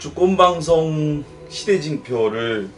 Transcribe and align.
주권방송 0.00 1.24
시대징표를 1.50 2.70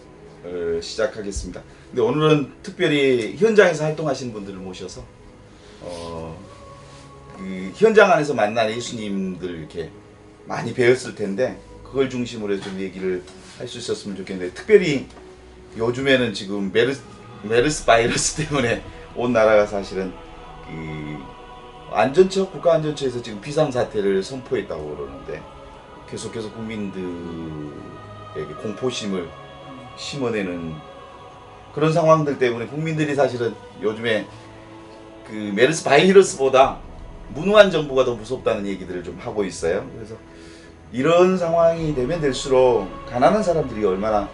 어, 0.45 0.81
시작하겠습니다. 0.83 1.63
근데 1.89 2.03
오늘은 2.03 2.53
특별히 2.65 3.37
현장에서 3.37 3.85
활동하시는 3.85 4.33
분들을 4.33 4.59
모셔서 4.59 5.05
어, 5.83 6.37
그 7.39 7.73
현장 7.77 8.11
안에서 8.11 8.35
만난 8.35 8.69
예수님들 8.71 9.51
이렇게 9.57 9.91
많이 10.47 10.75
배웠을 10.75 11.15
텐데 11.15 11.61
그걸 11.85 12.11
중심으로 12.11 12.55
해서 12.55 12.65
좀 12.65 12.81
얘기를 12.81 13.23
할 13.57 13.69
수 13.69 13.79
있었으면 13.79 14.17
좋겠는데 14.17 14.55
특별히 14.55 15.07
요즘에는 15.77 16.35
지금 16.35 16.73
메르스, 16.73 17.03
메르스 17.45 17.85
바이러스 17.87 18.35
때문에 18.49 18.83
온 19.15 19.33
나라가 19.33 19.65
사실은 19.65 20.13
그 20.67 21.19
안전처 21.95 22.51
국가 22.51 22.75
안전처에서 22.75 23.23
지금 23.23 23.41
비상 23.41 23.71
사태를 23.71 24.25
선포했다고 24.25 24.97
그러는데 24.97 25.41
계속해서 26.13 26.53
국민들에게 26.53 27.73
공포심을 28.61 29.31
심어내는 29.97 30.75
그런 31.75 31.91
상황들 31.91 32.39
때문에 32.39 32.67
국민들이 32.67 33.15
사실은 33.15 33.55
요즘에 33.81 34.27
그 35.27 35.33
메르스 35.33 35.83
바이러스보다 35.85 36.81
무능한 37.31 37.71
정부가 37.71 38.05
더 38.05 38.15
무섭다는 38.15 38.67
얘기들을 38.67 39.03
좀 39.03 39.19
하고 39.23 39.43
있어요. 39.43 39.89
그래서 39.95 40.15
이런 40.93 41.39
상황이 41.39 41.95
되면 41.95 42.21
될수록 42.21 42.91
가난한 43.07 43.43
사람들이 43.43 43.83
얼마나 43.83 44.29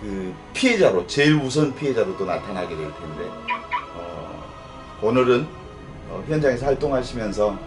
그 0.00 0.32
피해자로 0.52 1.08
제일 1.08 1.34
우선 1.34 1.74
피해자로 1.74 2.16
또 2.16 2.24
나타나게 2.24 2.68
될 2.68 2.84
텐데 2.84 3.24
어, 3.96 4.44
오늘은 5.02 5.44
어, 6.10 6.22
현장에서 6.28 6.66
활동하시면서 6.66 7.58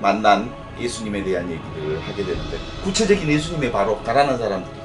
만난 0.00 0.61
예수님에 0.80 1.22
대한 1.22 1.50
얘기를 1.50 2.00
하게 2.00 2.24
되는데 2.24 2.58
구체적인 2.84 3.28
예수님의 3.28 3.72
바로 3.72 4.02
가난한 4.02 4.38
사람들이지. 4.38 4.82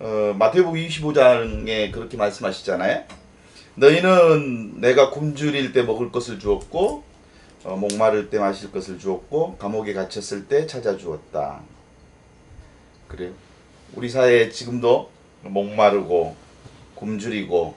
어, 0.00 0.34
마태복음 0.38 0.80
25장에 0.80 1.92
그렇게 1.92 2.16
말씀하시잖아요. 2.16 3.04
너희는 3.74 4.80
내가 4.80 5.10
굶주릴 5.10 5.72
때 5.72 5.82
먹을 5.82 6.10
것을 6.10 6.38
주었고 6.38 7.04
어, 7.64 7.76
목마를 7.76 8.30
때 8.30 8.38
마실 8.38 8.70
것을 8.70 8.98
주었고 8.98 9.56
감옥에 9.56 9.92
갇혔을 9.92 10.46
때 10.46 10.66
찾아주었다. 10.66 11.60
그래요. 13.08 13.47
우리 13.94 14.08
사회에 14.08 14.50
지금도 14.50 15.10
목마르고 15.42 16.36
굶주리고 16.94 17.74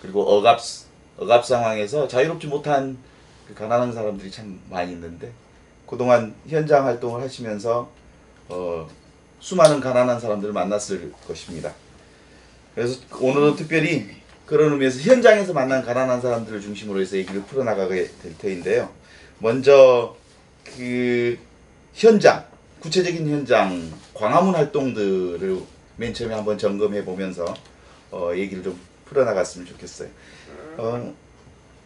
그리고 0.00 0.22
억압 0.22 0.60
억압 1.16 1.44
상황에서 1.44 2.08
자유롭지 2.08 2.46
못한 2.46 2.96
그 3.46 3.54
가난한 3.54 3.92
사람들이 3.92 4.30
참 4.30 4.60
많이 4.70 4.92
있는데 4.92 5.32
그동안 5.86 6.34
현장 6.48 6.86
활동을 6.86 7.22
하시면서 7.22 7.90
어, 8.48 8.88
수많은 9.40 9.80
가난한 9.80 10.20
사람들을 10.20 10.52
만났을 10.54 11.12
것입니다. 11.26 11.72
그래서 12.74 13.00
오늘은 13.20 13.56
특별히 13.56 14.08
그런 14.46 14.72
의미에서 14.72 15.00
현장에서 15.00 15.52
만난 15.52 15.84
가난한 15.84 16.20
사람들을 16.20 16.60
중심으로 16.60 17.00
해서 17.00 17.16
얘기를 17.16 17.42
풀어나가게 17.42 18.10
될 18.22 18.38
터인데요. 18.38 18.90
먼저 19.38 20.16
그 20.64 21.38
현장 21.92 22.44
구체적인 22.80 23.28
현장 23.28 23.92
광화문 24.14 24.54
활동들을 24.54 25.60
맨 25.96 26.12
처음에 26.14 26.34
한번 26.34 26.58
점검해 26.58 27.04
보면서 27.04 27.54
어, 28.10 28.30
얘기를 28.34 28.62
좀 28.62 28.78
풀어나갔으면 29.06 29.66
좋겠어요. 29.66 30.08
어, 30.78 31.14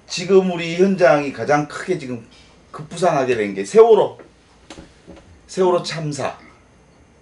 지금 0.07 0.53
우리 0.53 0.77
현장이 0.77 1.33
가장 1.33 1.67
크게 1.69 1.99
지금 1.99 2.27
급부상하게 2.71 3.37
된 3.37 3.55
게 3.55 3.65
세월호 3.65 4.19
세월호 5.47 5.83
참사 5.83 6.39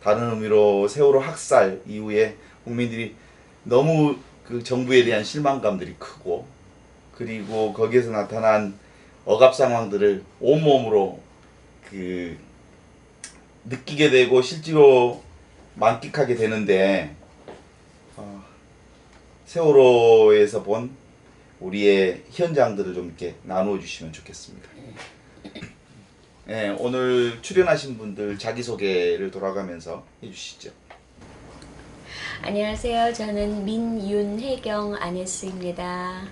다른 0.02 0.30
의미로 0.30 0.88
세월호 0.88 1.20
학살 1.20 1.80
이후에 1.86 2.36
국민들이 2.64 3.14
너무 3.62 4.16
그 4.46 4.62
정부에 4.62 5.04
대한 5.04 5.22
실망감들이 5.24 5.94
크고 5.98 6.46
그리고 7.14 7.72
거기에서 7.72 8.10
나타난 8.10 8.78
억압 9.24 9.54
상황들을 9.54 10.22
온몸으로 10.40 11.20
그 11.88 12.36
느끼게 13.64 14.10
되고 14.10 14.42
실제로 14.42 15.22
만끽하게 15.74 16.34
되는데 16.36 17.14
어, 18.16 18.44
세월호에서 19.46 20.62
본 20.62 20.90
우리의 21.60 22.24
현장들을 22.30 22.94
좀 22.94 23.06
이렇게 23.06 23.36
나누어 23.42 23.78
주시면 23.78 24.12
좋겠습니다. 24.12 24.68
네, 26.46 26.76
오늘 26.78 27.40
출연하신 27.40 27.96
분들 27.96 28.38
자기소개를 28.38 29.30
돌아가면서 29.30 30.04
해주시죠. 30.22 30.70
안녕하세요. 32.42 33.14
저는 33.14 33.64
민윤혜경 33.64 34.96
아네스입니다. 34.96 36.24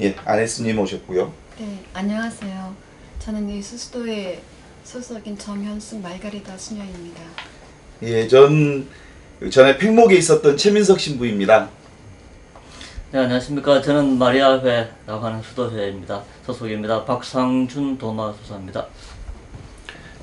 예, 0.00 0.16
아네스님 0.24 0.76
오셨고요. 0.80 1.32
네, 1.58 1.84
안녕하세요. 1.92 2.74
저는 3.20 3.48
이 3.48 3.62
수수도의 3.62 4.42
소속인 4.84 5.36
정현숙 5.38 6.00
말가리다 6.02 6.56
수녀입니다. 6.58 7.22
예, 8.02 8.28
전 8.28 8.86
전에 9.50 9.78
팽목에 9.78 10.14
있었던 10.16 10.56
최민석 10.56 11.00
신부입니다. 11.00 11.68
네, 13.10 13.18
안녕하십니까. 13.18 13.80
저는 13.80 14.18
마리아회라고 14.18 15.24
하는 15.24 15.42
수도회입니다. 15.42 16.22
소속입니다. 16.44 17.04
박상준 17.06 17.96
도마 17.96 18.34
수사입니다. 18.34 18.86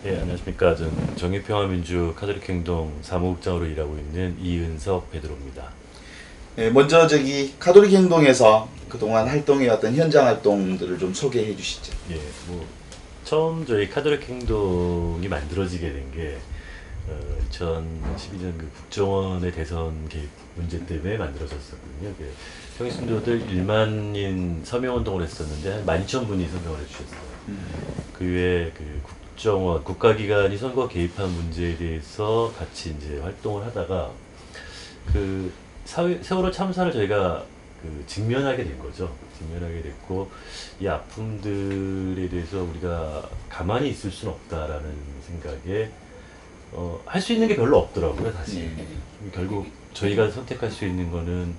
예, 0.06 0.20
안녕하십니까. 0.20 0.76
저는 0.76 1.16
정의평화민주 1.16 2.14
카톨릭 2.16 2.48
행동 2.48 2.94
사무국장으로 3.02 3.66
일하고 3.66 3.98
있는 3.98 4.38
이은석 4.40 5.12
베드로입니다. 5.12 5.70
예, 6.60 6.70
먼저 6.70 7.08
저기 7.08 7.56
카톨릭 7.58 7.94
행동에서 7.94 8.70
그동안 8.88 9.28
활동해왔던 9.28 9.96
현장 9.96 10.28
활동들을 10.28 11.00
좀 11.00 11.14
소개해 11.14 11.56
주시죠. 11.56 11.94
예, 12.12 12.20
뭐 12.48 12.66
처음 13.32 13.66
저희 13.66 13.90
카톨릭 13.90 14.28
행동이 14.28 15.26
만들어지게 15.30 15.94
된 15.94 16.12
게 16.12 16.38
어, 17.08 17.18
2012년 17.50 18.58
그 18.58 18.70
국정원의 18.76 19.54
대선 19.54 20.10
개입 20.10 20.28
문제 20.58 20.86
때문에 20.86 21.16
만들어졌었거든요. 21.16 22.14
그 22.18 22.30
평신도들 22.78 23.48
1만인 23.48 24.66
서명운동을 24.66 25.24
했었는데 25.24 25.72
한 25.72 25.86
12,000분이 25.86 26.50
서명을 26.50 26.80
해주셨어요. 26.82 27.22
그 28.12 28.26
외에 28.26 28.70
그 28.78 28.84
국정원, 29.02 29.82
국가기관이 29.86 30.58
선거 30.58 30.90
개입한 30.90 31.30
문제에 31.30 31.78
대해서 31.78 32.54
같이 32.60 32.94
이제 33.00 33.18
활동을 33.22 33.66
하다가 33.68 34.12
그 35.14 35.54
사회, 35.86 36.22
세월호 36.22 36.52
참사를 36.52 36.92
저희가 36.92 37.46
그 37.82 38.04
직면하게 38.08 38.66
된 38.66 38.78
거죠. 38.78 39.10
직면하게 39.42 39.82
됐고 39.82 40.32
이 40.80 40.88
아픔들에 40.88 42.30
대해서 42.30 42.62
우리가 42.64 43.28
가만히 43.50 43.90
있을 43.90 44.12
수는 44.12 44.34
없다라는 44.34 44.94
생각에 45.28 45.90
어, 46.74 47.02
할 47.06 47.22
수 47.22 47.34
있는 47.34 47.48
게 47.50 47.56
별로 47.58 47.80
없더라고요, 47.80 48.32
사실. 48.32 48.74
네. 48.76 48.88
결국 49.34 49.68
저희가 49.94 50.32
선택할 50.32 50.72
수 50.72 50.86
있는 50.86 51.12
거는 51.12 51.54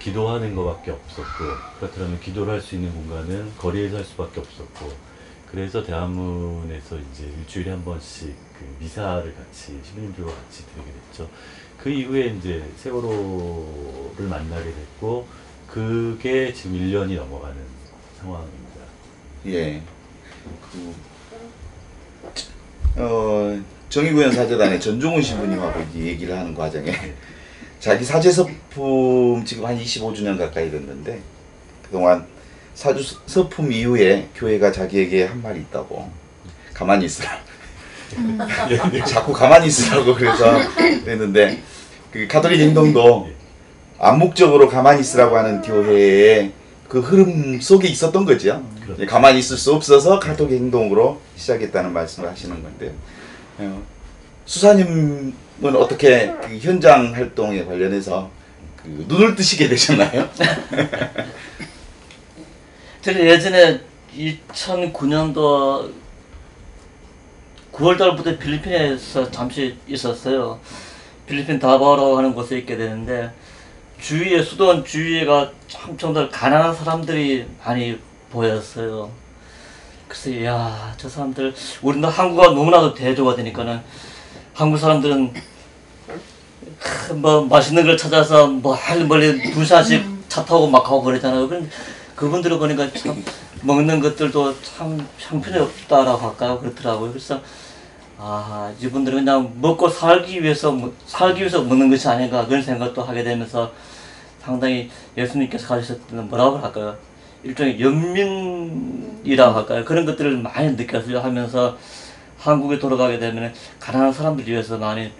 기도하는 0.00 0.54
것밖에 0.56 0.90
없었고 0.90 1.44
그렇다면 1.78 2.20
기도를 2.20 2.54
할 2.54 2.60
수 2.60 2.74
있는 2.74 2.92
공간은 2.92 3.52
거리에서 3.56 3.96
할 3.98 4.04
수밖에 4.04 4.40
없었고 4.40 4.92
그래서 5.50 5.84
대한문에서 5.84 6.98
이제 6.98 7.32
일주일에 7.38 7.70
한 7.70 7.84
번씩 7.84 8.34
그 8.58 8.76
미사를 8.80 9.32
같이 9.36 9.80
시민들과 9.84 10.32
같이 10.34 10.64
드리게 10.66 10.90
됐죠. 11.12 11.30
그 11.78 11.90
이후에 11.90 12.26
이제 12.38 12.64
세월호를 12.78 14.26
만나게 14.26 14.64
됐고 14.64 15.26
그게 15.74 16.52
지금 16.52 16.76
1년이 16.76 17.16
넘어가는 17.16 17.56
상황입니다. 18.20 18.80
예. 19.48 19.82
그, 20.70 20.94
어, 22.94 23.60
정의구현 23.88 24.30
사재단의 24.30 24.80
전종훈 24.80 25.20
신부님하고 25.20 25.80
이제 25.90 26.06
얘기를 26.06 26.38
하는 26.38 26.54
과정에 26.54 26.92
자기 27.80 28.04
사제 28.04 28.30
서품 28.30 29.44
지금 29.44 29.66
한 29.66 29.76
25주년 29.76 30.38
가까이 30.38 30.70
됐는데 30.70 31.20
그동안 31.82 32.24
사주 32.74 33.02
서품 33.26 33.72
이후에 33.72 34.28
교회가 34.36 34.70
자기에게 34.70 35.24
한 35.24 35.42
말이 35.42 35.58
있다고. 35.62 36.08
가만히 36.72 37.06
있으라. 37.06 37.30
자꾸 39.08 39.32
가만히 39.32 39.66
있으라고 39.66 40.14
그래서 40.14 40.56
그랬는데 41.02 41.60
그 42.12 42.28
가톨릭 42.28 42.60
행동도 42.60 43.28
암묵적으로 44.04 44.68
가만히 44.68 45.00
있으라고 45.00 45.38
하는 45.38 45.62
교회의 45.62 46.52
그 46.88 47.00
흐름 47.00 47.58
속에 47.58 47.88
있었던 47.88 48.26
거죠. 48.26 48.62
그렇죠. 48.84 49.06
가만히 49.06 49.38
있을 49.38 49.56
수 49.56 49.72
없어서 49.72 50.18
가톨릭 50.18 50.60
행동으로 50.60 51.22
시작했다는 51.36 51.94
말씀을 51.94 52.28
하시는 52.28 52.62
건데요. 52.62 52.90
어, 53.58 53.82
수사님은 54.44 55.32
어떻게 55.76 56.34
그 56.42 56.58
현장 56.58 57.14
활동에 57.14 57.64
관련해서 57.64 58.30
그그 58.76 59.06
눈을 59.08 59.36
뜨시게 59.36 59.68
되셨나요? 59.68 60.28
제가 63.00 63.20
예전에 63.20 63.80
2009년도 64.14 65.90
9월 67.72 67.96
달부터 67.96 68.36
필리핀에서 68.36 69.30
잠시 69.30 69.78
있었어요. 69.88 70.60
필리핀 71.26 71.58
다바오라고 71.58 72.18
하는 72.18 72.34
곳에 72.34 72.58
있게 72.58 72.76
되는데 72.76 73.30
주위에 74.04 74.42
수도원 74.42 74.84
주위가 74.84 75.50
참 75.66 75.96
정말 75.96 76.28
가난한 76.28 76.74
사람들이 76.74 77.46
많이 77.64 77.98
보였어요. 78.30 79.10
그래서 80.06 80.44
야 80.44 80.92
저 80.98 81.08
사람들 81.08 81.54
우리는 81.80 82.06
한국어 82.06 82.50
너무나도 82.50 82.92
대조가 82.92 83.34
되니까는 83.36 83.80
한국 84.52 84.76
사람들은 84.76 85.32
크, 86.78 87.12
뭐 87.14 87.46
맛있는 87.46 87.84
걸 87.86 87.96
찾아서 87.96 88.46
뭐할 88.46 89.06
멀리 89.06 89.40
두 89.52 89.64
시간씩 89.64 90.04
차 90.28 90.44
타고 90.44 90.66
막 90.66 90.82
가고 90.84 91.02
그러잖아요. 91.02 91.48
그런 91.48 91.70
그분들을 92.14 92.58
보니까 92.58 92.92
참 92.92 93.24
먹는 93.62 94.00
것들도 94.00 94.60
참 94.60 95.08
형편이 95.18 95.58
없다라고 95.58 96.28
할까요? 96.28 96.60
그렇더라고요. 96.60 97.08
그래서 97.10 97.40
아 98.18 98.70
이분들은 98.80 99.24
그냥 99.24 99.50
먹고 99.62 99.88
살기 99.88 100.42
위해서 100.42 100.70
먹- 100.70 100.94
살기 101.06 101.40
위해서 101.40 101.62
먹는 101.62 101.88
것이 101.90 102.06
아닌가 102.06 102.44
그런 102.46 102.62
생각도 102.62 103.02
하게 103.02 103.24
되면서 103.24 103.72
상당히 104.44 104.90
예수님께서 105.16 105.66
가지셨던 105.68 106.28
뭐라고 106.28 106.58
할까요? 106.58 106.96
일종의 107.42 107.80
연민이라고 107.80 109.58
할까요? 109.58 109.84
그런 109.84 110.04
것들을 110.04 110.38
많이 110.38 110.72
느꼈어요 110.72 111.20
하면서 111.20 111.76
한국에 112.38 112.78
돌아가게 112.78 113.18
되면 113.18 113.52
가난한 113.80 114.12
사람들 114.12 114.46
위해서 114.46 114.76
많이 114.76 115.10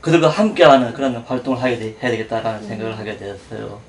그들과 0.00 0.28
함께하는 0.28 0.94
그런 0.94 1.16
활동을 1.16 1.62
하게 1.62 1.78
되, 1.78 1.96
해야 2.02 2.10
되겠다라는 2.10 2.66
생각을 2.66 2.98
하게 2.98 3.18
되었어요. 3.18 3.80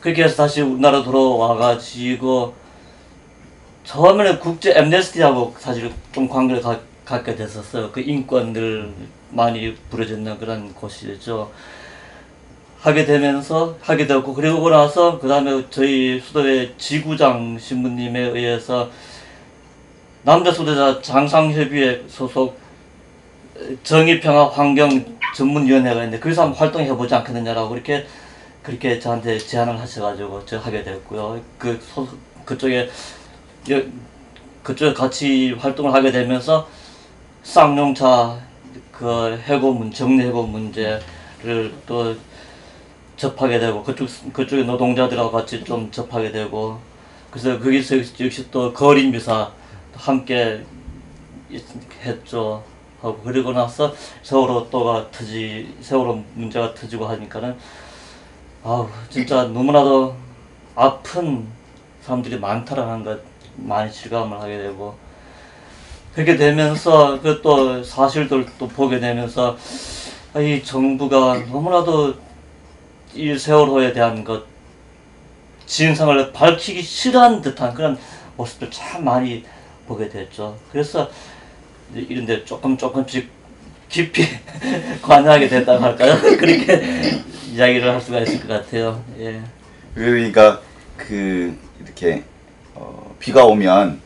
그렇게 0.00 0.22
해서 0.22 0.36
다시 0.36 0.60
우리나라 0.60 1.02
돌아와가지고 1.02 2.54
처음에는 3.82 4.38
국제 4.38 4.72
엠네스티하고 4.76 5.54
사실 5.58 5.92
좀 6.12 6.28
관계를 6.28 6.62
가, 6.62 6.78
갖게 7.04 7.34
됐었어요. 7.34 7.90
그 7.90 8.00
인권들 8.00 8.92
많이 9.30 9.74
부러지는 9.90 10.38
그런 10.38 10.72
곳이죠. 10.74 11.50
하게 12.86 13.04
되면서 13.04 13.76
하게 13.80 14.06
되었고 14.06 14.32
그리고 14.32 14.70
나서 14.70 15.18
그 15.18 15.26
다음에 15.26 15.64
저희 15.70 16.20
수도의 16.20 16.74
지구장 16.78 17.58
신부님에 17.58 18.20
의해서 18.20 18.88
남자 20.22 20.52
수도자 20.52 21.02
장상협의회 21.02 22.04
소속 22.06 22.56
정의평화 23.82 24.50
환경 24.50 25.04
전문위원회가 25.34 25.96
있는데 26.04 26.20
거기서 26.20 26.42
한번 26.42 26.60
활동해 26.60 26.86
보지 26.94 27.12
않겠느냐라고 27.12 27.70
그렇게 27.70 28.06
그렇게 28.62 29.00
저한테 29.00 29.36
제안을 29.36 29.80
하셔가지고 29.80 30.46
저 30.46 30.58
하게 30.58 30.84
됐고요. 30.84 31.40
그 31.58 31.80
소, 31.82 32.06
그쪽에 32.44 32.88
여, 33.70 33.82
그쪽에 34.62 34.94
같이 34.94 35.56
활동을 35.58 35.92
하게 35.92 36.12
되면서 36.12 36.68
쌍용차 37.42 38.38
그 38.92 39.36
해고 39.44 39.72
문 39.72 39.90
정리 39.90 40.24
해고 40.24 40.44
문제를 40.44 41.74
또 41.84 42.14
접하게 43.16 43.58
되고 43.58 43.82
그쪽 43.82 44.08
그쪽의 44.32 44.64
노동자들하고 44.66 45.30
같이 45.32 45.64
좀 45.64 45.90
접하게 45.90 46.30
되고 46.32 46.78
그래서 47.30 47.58
거기서 47.58 47.96
역시 47.98 48.50
또 48.50 48.72
거리 48.72 49.08
미사 49.10 49.50
함께 49.94 50.62
있- 51.50 51.64
했죠. 52.04 52.62
하고 53.02 53.20
그리고 53.22 53.52
나서 53.52 53.92
세월호 54.22 54.68
또가 54.70 55.10
터지 55.10 55.74
세월호 55.80 56.22
문제가 56.34 56.72
터지고 56.74 57.06
하니까는 57.06 57.54
아우 58.64 58.88
진짜 59.10 59.44
너무나도 59.44 60.14
아픈 60.74 61.46
사람들이 62.02 62.38
많다라는 62.38 63.04
것 63.04 63.20
많이 63.56 63.92
실감을 63.92 64.40
하게 64.40 64.58
되고 64.58 64.94
그렇게 66.14 66.36
되면서 66.36 67.20
그 67.20 67.42
또 67.42 67.82
사실들 67.82 68.46
또 68.58 68.66
보게 68.66 68.98
되면서 68.98 69.56
아, 70.34 70.40
이 70.40 70.62
정부가 70.64 71.38
너무나도 71.50 72.14
이 73.16 73.38
세월호에 73.38 73.92
대한 73.92 74.22
것 74.22 74.44
진상을 75.66 76.32
밝히기 76.32 76.82
싫어하는 76.82 77.40
듯한 77.40 77.74
그런 77.74 77.98
모습들 78.36 78.70
참 78.70 79.04
많이 79.04 79.44
보게 79.86 80.08
됐죠. 80.08 80.56
그래서 80.70 81.10
이런데 81.94 82.44
조금 82.44 82.76
조금씩 82.76 83.28
깊이 83.88 84.22
관여하게 85.02 85.48
됐다고 85.48 85.82
할까요? 85.82 86.14
그렇게 86.38 87.22
이야기를 87.52 87.90
할 87.90 88.00
수가 88.00 88.20
있을 88.20 88.40
것 88.40 88.48
같아요. 88.48 89.02
예. 89.18 89.42
그러니까 89.94 90.60
그 90.96 91.56
이렇게 91.82 92.22
어, 92.74 93.14
비가 93.18 93.44
오면 93.44 94.00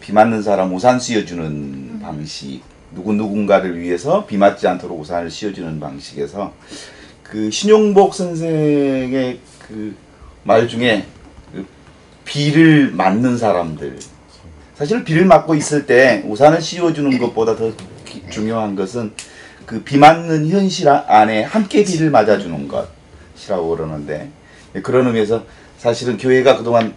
비 0.00 0.12
맞는 0.12 0.42
사람 0.42 0.72
우산 0.72 1.00
씌워주는 1.00 2.00
방식 2.00 2.62
누구 2.94 3.12
누군가를 3.12 3.78
위해서 3.78 4.24
비 4.24 4.36
맞지 4.36 4.68
않도록 4.68 5.00
우산을 5.00 5.30
씌워주는 5.30 5.80
방식에서 5.80 6.52
그 7.24 7.50
신용복 7.50 8.14
선생의 8.14 9.38
그 9.66 9.94
말 10.46 10.68
중에 10.68 11.06
그 11.54 11.64
비를 12.26 12.90
맞는 12.92 13.38
사람들. 13.38 13.98
사실 14.74 15.02
비를 15.02 15.24
맞고 15.24 15.54
있을 15.54 15.86
때 15.86 16.22
우산을 16.26 16.60
씌워주는 16.60 17.18
것보다 17.18 17.56
더 17.56 17.72
기- 18.04 18.22
중요한 18.28 18.76
것은 18.76 19.12
그 19.64 19.82
비 19.82 19.96
맞는 19.96 20.48
현실 20.50 20.90
아- 20.90 21.04
안에 21.08 21.44
함께 21.44 21.82
비를 21.82 22.10
맞아주는 22.10 22.68
것이라고 22.68 23.68
그러는데 23.70 24.28
네, 24.74 24.82
그런 24.82 25.06
의미에서 25.06 25.44
사실은 25.78 26.18
교회가 26.18 26.58
그동안 26.58 26.94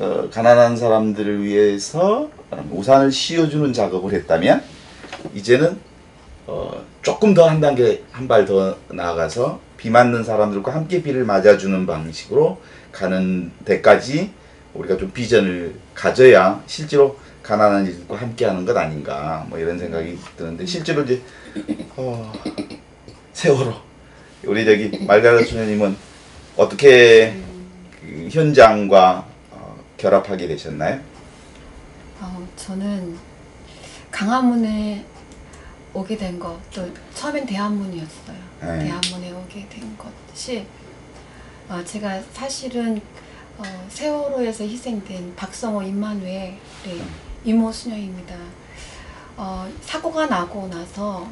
어, 0.00 0.28
가난한 0.32 0.76
사람들을 0.76 1.44
위해서 1.44 2.28
우산을 2.72 3.12
씌워주는 3.12 3.72
작업을 3.72 4.12
했다면 4.12 4.60
이제는 5.34 5.78
어, 6.48 6.82
조금 7.02 7.32
더 7.32 7.46
한 7.48 7.60
단계 7.60 8.02
한 8.10 8.26
발 8.26 8.44
더 8.44 8.76
나아가서 8.88 9.60
비 9.78 9.88
맞는 9.90 10.24
사람들과 10.24 10.74
함께 10.74 11.02
비를 11.02 11.24
맞아주는 11.24 11.86
방식으로 11.86 12.60
가는 12.92 13.50
데까지 13.64 14.32
우리가 14.74 14.98
좀 14.98 15.10
비전을 15.12 15.74
가져야 15.94 16.62
실제로 16.66 17.18
가난한 17.42 17.86
이들과 17.86 18.16
함께 18.16 18.44
하는 18.44 18.66
것 18.66 18.76
아닌가 18.76 19.46
뭐 19.48 19.58
이런 19.58 19.78
생각이 19.78 20.18
드는데 20.36 20.66
실제로 20.66 21.02
이제 21.02 21.22
어, 21.96 22.30
세월호 23.32 23.72
우리 24.44 24.64
저기 24.64 25.04
말가라 25.06 25.42
수녀님은 25.42 25.96
어떻게 26.56 27.40
그 28.00 28.28
현장과 28.30 29.26
어, 29.52 29.84
결합하게 29.96 30.48
되셨나요? 30.48 31.00
어, 32.20 32.48
저는 32.56 33.16
강화문에 34.10 35.04
오게 35.94 36.16
된 36.16 36.38
것, 36.38 36.58
또 36.72 36.88
처음엔 37.14 37.46
대한문이었어요. 37.46 38.47
네. 38.60 38.78
대한문에 38.78 39.32
오게 39.32 39.68
된 39.68 39.96
것이 39.96 40.66
어, 41.68 41.82
제가 41.84 42.20
사실은 42.32 43.00
어, 43.58 43.62
세월호에서 43.88 44.64
희생된 44.64 45.34
박성호 45.36 45.82
임만회의 45.82 46.58
이모 47.44 47.70
수녀입니다. 47.70 48.36
어, 49.36 49.70
사고가 49.80 50.26
나고 50.26 50.68
나서 50.68 51.28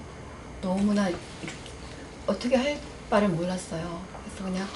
너무나 0.61 1.11
어떻게 2.27 2.57
할 2.57 2.79
바를 3.11 3.29
몰랐어요. 3.29 4.01
그래서 4.25 4.45
그냥 4.45 4.67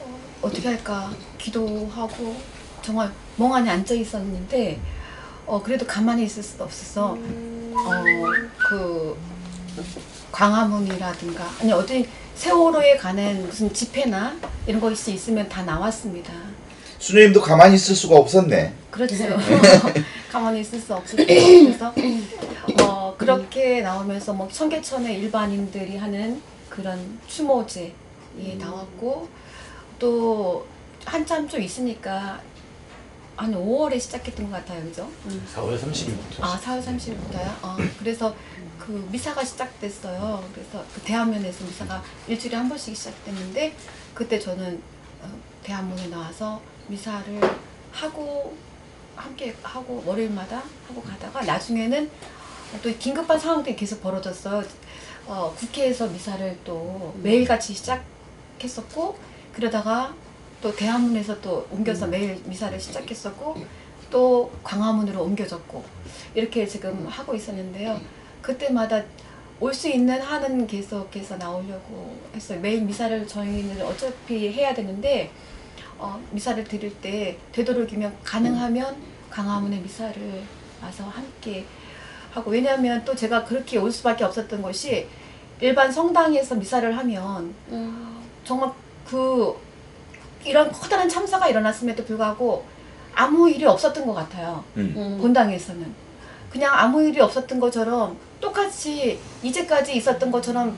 어, 0.00 0.18
어떻게 0.42 0.68
할까 0.68 1.10
기도하고 1.38 2.36
정말 2.82 3.10
멍하니 3.36 3.68
앉아 3.70 3.94
있었는데 3.94 4.80
어, 5.46 5.62
그래도 5.62 5.86
가만히 5.86 6.24
있을 6.24 6.42
수 6.42 6.62
없어서 6.62 7.12
어, 7.12 8.04
그 8.68 9.16
광화문이라든가 10.34 11.48
아니 11.60 11.72
어디 11.72 12.08
세월호에 12.34 12.96
관한 12.96 13.46
무슨 13.46 13.72
집회나 13.72 14.36
이런 14.66 14.80
것이 14.80 15.14
있으면 15.14 15.48
다 15.48 15.62
나왔습니다. 15.62 16.32
수녀님도 16.98 17.40
가만히 17.40 17.76
있을 17.76 17.94
수가 17.94 18.16
없었네. 18.16 18.72
그렇죠. 18.90 19.14
가만히 20.32 20.60
있을 20.62 20.80
수. 20.80 21.00
그래서 21.14 21.94
어, 22.82 23.14
그렇게 23.16 23.82
나오면서 23.82 24.32
뭐 24.32 24.48
청계천의 24.48 25.20
일반인들이 25.20 25.96
하는 25.96 26.42
그런 26.68 27.20
추모제에 27.28 27.92
나왔고 28.58 29.28
또 30.00 30.66
한참 31.04 31.48
좀 31.48 31.60
있으니까 31.60 32.40
한 33.36 33.52
5월에 33.52 34.00
시작했던 34.00 34.50
것 34.50 34.56
같아요, 34.58 34.82
그죠? 34.84 35.08
음. 35.26 35.44
4월 35.54 35.78
30일부터. 35.78 36.40
아, 36.40 36.58
4월 36.60 36.82
30일부터요? 36.84 37.46
어, 37.62 37.76
그래서 37.98 38.34
그 38.86 39.08
미사가 39.10 39.42
시작됐어요. 39.44 40.44
그래서 40.52 40.84
그 40.94 41.00
대한문에서 41.00 41.64
미사가 41.64 42.02
일주일에 42.28 42.56
한 42.56 42.68
번씩 42.68 42.94
시작됐는데 42.94 43.74
그때 44.12 44.38
저는 44.38 44.80
어, 45.22 45.28
대한문에 45.62 46.08
나와서 46.08 46.60
미사를 46.88 47.40
하고 47.92 48.54
함께 49.16 49.54
하고 49.62 50.02
월요일마다 50.04 50.62
하고 50.88 51.00
가다가 51.00 51.42
나중에는 51.42 52.10
또 52.82 52.98
긴급한 52.98 53.38
상황들이 53.38 53.74
계속 53.76 54.02
벌어졌어요. 54.02 54.62
어, 55.26 55.54
국회에서 55.56 56.08
미사를 56.08 56.58
또 56.64 57.14
매일같이 57.22 57.72
시작했었고 57.72 59.18
그러다가 59.54 60.14
또 60.60 60.74
대한문에서 60.74 61.40
또 61.40 61.66
옮겨서 61.70 62.06
매일 62.06 62.40
미사를 62.44 62.78
시작했었고 62.78 63.64
또 64.10 64.52
광화문으로 64.62 65.22
옮겨졌고 65.22 65.84
이렇게 66.34 66.66
지금 66.66 67.06
하고 67.06 67.34
있었는데요. 67.34 68.00
그때마다 68.44 69.02
올 69.60 69.72
수 69.72 69.88
있는 69.88 70.20
한은 70.20 70.66
계속해서 70.66 71.36
나오려고 71.36 72.14
했어요. 72.34 72.60
매일 72.60 72.82
미사를 72.82 73.26
저희는 73.26 73.80
어차피 73.86 74.52
해야 74.52 74.74
되는데 74.74 75.30
어, 75.96 76.20
미사를 76.32 76.62
드릴 76.64 76.92
때 77.00 77.38
되도록이면 77.52 78.14
가능하면 78.24 78.96
광화문에 79.30 79.78
미사를 79.78 80.42
와서 80.82 81.04
함께 81.04 81.64
하고 82.32 82.50
왜냐하면 82.50 83.02
또 83.04 83.14
제가 83.14 83.44
그렇게 83.44 83.78
올 83.78 83.90
수밖에 83.90 84.24
없었던 84.24 84.60
것이 84.60 85.06
일반 85.60 85.90
성당에서 85.90 86.56
미사를 86.56 86.96
하면 86.98 87.54
음, 87.70 88.22
정말 88.44 88.70
그 89.06 89.56
이런 90.44 90.70
커다란 90.72 91.08
참사가 91.08 91.48
일어났음에도 91.48 92.04
불구하고 92.04 92.66
아무 93.14 93.48
일이 93.48 93.64
없었던 93.64 94.04
것 94.04 94.12
같아요. 94.14 94.62
음. 94.76 94.92
음. 94.96 95.18
본당에서는 95.20 95.94
그냥 96.50 96.72
아무 96.74 97.02
일이 97.02 97.20
없었던 97.20 97.58
것처럼 97.60 98.16
똑같이 98.44 99.18
이제까지 99.42 99.96
있었던 99.96 100.30
것처럼 100.30 100.76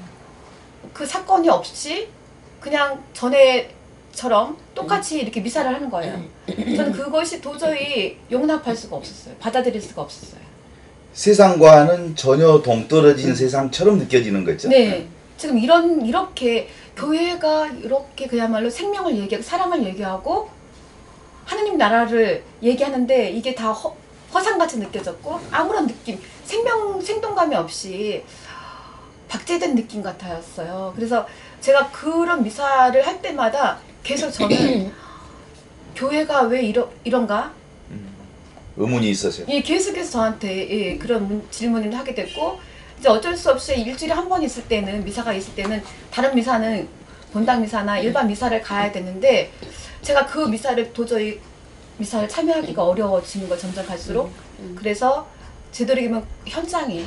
그 0.92 1.04
사건이 1.04 1.48
없이 1.48 2.08
그냥 2.60 3.02
전에처럼 3.12 4.56
똑같이 4.72 5.18
이렇게 5.18 5.40
미사를 5.40 5.74
하는 5.74 5.90
거예요. 5.90 6.22
저는 6.46 6.92
그것이 6.92 7.40
도저히 7.40 8.18
용납할 8.30 8.76
수가 8.76 8.96
없었어요. 8.96 9.34
받아들일 9.40 9.82
수가 9.82 10.02
없었어요. 10.02 10.40
세상과는 11.12 12.14
전혀 12.14 12.62
동떨어진 12.62 13.34
세상처럼 13.34 13.98
느껴지는 13.98 14.44
거죠. 14.44 14.68
네. 14.68 15.08
지금 15.36 15.58
이런 15.58 16.06
이렇게 16.06 16.68
교회가 16.96 17.66
이렇게 17.82 18.28
그야말로 18.28 18.70
생명을 18.70 19.16
얘기하고 19.18 19.42
사랑을 19.42 19.84
얘기하고 19.84 20.48
하느님 21.44 21.76
나라를 21.76 22.44
얘기하는데 22.62 23.30
이게 23.30 23.54
다 23.54 23.72
허, 23.72 23.94
허상같이 24.32 24.78
느껴졌고 24.78 25.40
아무런 25.50 25.86
느낌 25.86 26.20
생명 26.44 27.00
생동감이 27.00 27.54
없이 27.54 28.24
박제된 29.28 29.74
느낌 29.74 30.02
같았어요. 30.02 30.92
그래서 30.94 31.26
제가 31.60 31.90
그런 31.90 32.42
미사를 32.42 33.06
할 33.06 33.20
때마다 33.22 33.78
계속 34.02 34.30
저는 34.30 34.92
교회가 35.96 36.42
왜 36.42 36.62
이러, 36.62 36.88
이런가 37.04 37.52
의문이 38.76 39.10
있었어요. 39.10 39.46
예, 39.48 39.62
계속해서 39.62 40.10
저한테 40.10 40.68
예, 40.70 40.98
그런 40.98 41.26
문- 41.26 41.46
질문을 41.50 41.96
하게 41.96 42.14
됐고 42.14 42.60
이제 42.98 43.08
어쩔 43.08 43.34
수 43.36 43.50
없이 43.50 43.74
일주일에 43.80 44.12
한 44.12 44.28
번 44.28 44.42
있을 44.42 44.64
때는 44.68 45.04
미사가 45.04 45.32
있을 45.32 45.54
때는 45.54 45.82
다른 46.10 46.34
미사는 46.34 46.86
본당 47.32 47.62
미사나 47.62 47.98
일반 47.98 48.26
미사를 48.28 48.60
가야 48.62 48.92
되는데 48.92 49.50
제가 50.02 50.26
그 50.26 50.40
미사를 50.46 50.92
도저히 50.92 51.40
미사를 51.98 52.28
참여하기가 52.28 52.84
어려워지는 52.84 53.48
거 53.48 53.56
점점 53.56 53.86
갈수록. 53.86 54.30
그래서 54.74 55.26
되도록이면 55.72 56.24
현장에 56.46 57.04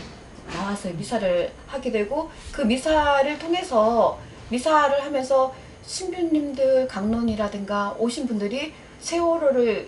나와서 0.51 0.89
미사를 0.89 1.51
하게 1.67 1.91
되고 1.91 2.29
그 2.51 2.61
미사를 2.61 3.39
통해서 3.39 4.19
미사를 4.49 5.03
하면서 5.03 5.53
신부님들 5.85 6.87
강론이라든가 6.87 7.95
오신 7.97 8.27
분들이 8.27 8.73
세월호를 8.99 9.87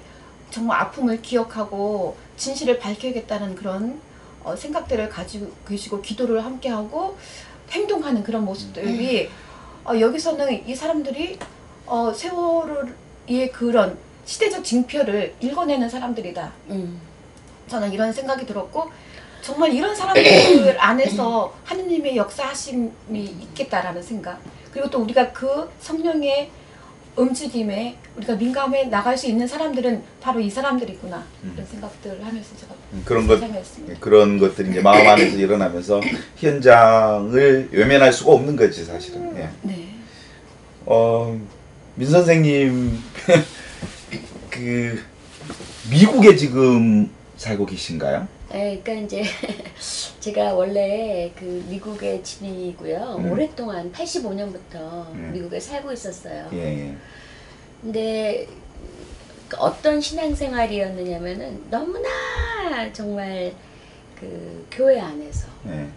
정말 0.51 0.81
아픔을 0.81 1.21
기억하고 1.21 2.15
진실을 2.37 2.79
밝혀야겠다는 2.79 3.55
그런 3.55 3.99
어, 4.43 4.55
생각들을 4.55 5.09
가지고 5.09 5.51
계시고 5.67 6.01
기도를 6.01 6.43
함께 6.43 6.69
하고 6.69 7.17
행동하는 7.69 8.23
그런 8.23 8.43
모습들이 8.45 9.29
어, 9.85 9.99
여기서는 9.99 10.67
이 10.67 10.75
사람들이 10.75 11.37
어, 11.85 12.11
세월호의 12.13 13.51
그런 13.53 13.97
시대적 14.25 14.63
징표를 14.63 15.33
읽어내는 15.39 15.89
사람들이다. 15.89 16.51
음. 16.69 16.99
저는 17.67 17.91
이런 17.91 18.11
생각이 18.11 18.45
들었고 18.45 18.89
정말 19.41 19.73
이런 19.73 19.95
사람들 19.95 20.77
안에서 20.79 21.53
하느님의 21.63 22.15
역사하심이 22.15 22.91
있겠다라는 23.13 24.01
생각 24.03 24.39
그리고 24.71 24.89
또 24.89 24.99
우리가 24.99 25.31
그 25.31 25.69
성령의 25.79 26.51
움직임에 27.15 27.97
우리가 28.15 28.35
민감해 28.35 28.85
나갈 28.85 29.17
수 29.17 29.27
있는 29.27 29.45
사람들은 29.45 30.01
바로 30.21 30.39
이 30.39 30.49
사람들이구나 30.49 31.23
이런 31.53 31.65
생각들을 31.65 32.25
하면서 32.25 32.55
제가 32.55 32.73
음, 32.93 33.01
그런 33.03 33.27
것 33.27 33.39
참여했습니다. 33.39 33.99
그런 33.99 34.39
것들이 34.39 34.71
이제 34.71 34.81
마음 34.81 35.05
안에서 35.05 35.35
일어나면서 35.37 35.99
현장을 36.37 37.69
외면할 37.71 38.13
수가 38.13 38.31
없는 38.31 38.55
거지 38.55 38.85
사실은. 38.85 39.35
예. 39.37 39.49
네. 39.61 39.89
어, 40.85 41.37
민 41.95 42.09
선생님 42.09 42.97
그 44.51 45.01
미국에 45.89 46.35
지금 46.35 47.09
살고 47.37 47.65
계신가요? 47.65 48.27
네, 48.51 48.81
그러니까 48.83 49.05
이제 49.05 49.23
제가 50.19 50.53
원래 50.53 51.31
그 51.39 51.65
미국의 51.69 52.21
집이고요. 52.23 53.15
음. 53.19 53.31
오랫동안 53.31 53.91
85년부터 53.91 55.07
음. 55.13 55.31
미국에 55.33 55.59
살고 55.59 55.91
있었어요. 55.93 56.49
예. 56.53 56.57
예. 56.89 56.95
근데 57.81 58.47
그 59.47 59.57
어떤 59.57 59.99
신앙생활이었느냐면은 59.99 61.63
너무나 61.71 62.09
정말 62.93 63.53
그 64.19 64.67
교회 64.69 64.99
안에서 64.99 65.47
예. 65.67 65.87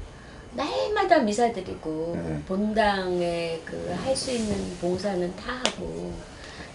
날마다 0.54 1.18
미사 1.18 1.52
드리고 1.52 2.16
네. 2.16 2.40
본당에 2.46 3.60
그 3.64 3.92
할 4.04 4.16
수 4.16 4.30
있는 4.30 4.76
봉사는 4.80 5.34
다 5.36 5.60
하고 5.64 6.12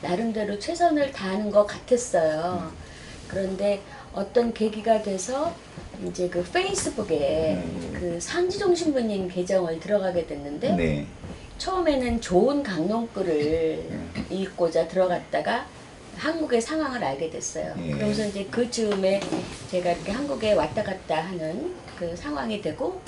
나름대로 0.01 0.57
최선을 0.57 1.11
다하는 1.11 1.51
것 1.51 1.65
같았어요. 1.65 2.71
그런데 3.27 3.81
어떤 4.13 4.53
계기가 4.53 5.01
돼서 5.01 5.53
이제 6.05 6.29
그 6.29 6.43
페이스북에 6.43 7.61
음. 7.63 7.93
그 7.99 8.19
상지종 8.19 8.73
신부님 8.73 9.27
계정을 9.27 9.79
들어가게 9.79 10.25
됐는데 10.25 10.75
네. 10.75 11.07
처음에는 11.57 12.21
좋은 12.21 12.63
강론글을 12.63 13.83
읽고자 14.29 14.87
들어갔다가 14.87 15.67
한국의 16.15 16.61
상황을 16.61 17.03
알게 17.03 17.29
됐어요. 17.29 17.73
예. 17.81 17.91
그러면서 17.91 18.25
이제 18.25 18.47
그 18.49 18.69
즈음에 18.69 19.21
제가 19.69 19.91
이렇게 19.91 20.11
한국에 20.11 20.53
왔다 20.53 20.83
갔다 20.83 21.21
하는 21.21 21.75
그 21.97 22.15
상황이 22.15 22.61
되고 22.61 23.01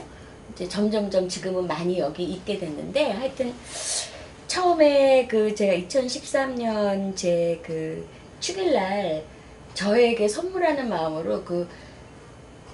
이제 0.54 0.68
점점점 0.68 1.28
지금은 1.28 1.68
많이 1.68 2.00
여기 2.00 2.24
있게 2.24 2.60
됐는데 2.60 3.12
하여튼 3.12 3.54
처음에 4.56 5.28
그 5.28 5.56
제가 5.56 5.74
2013년 5.88 7.16
제 7.16 7.62
그 7.66 8.06
축일날 8.42 9.24
저에게 9.74 10.28
선물하는 10.28 10.90
마음으로 10.90 11.42
그 11.46 11.66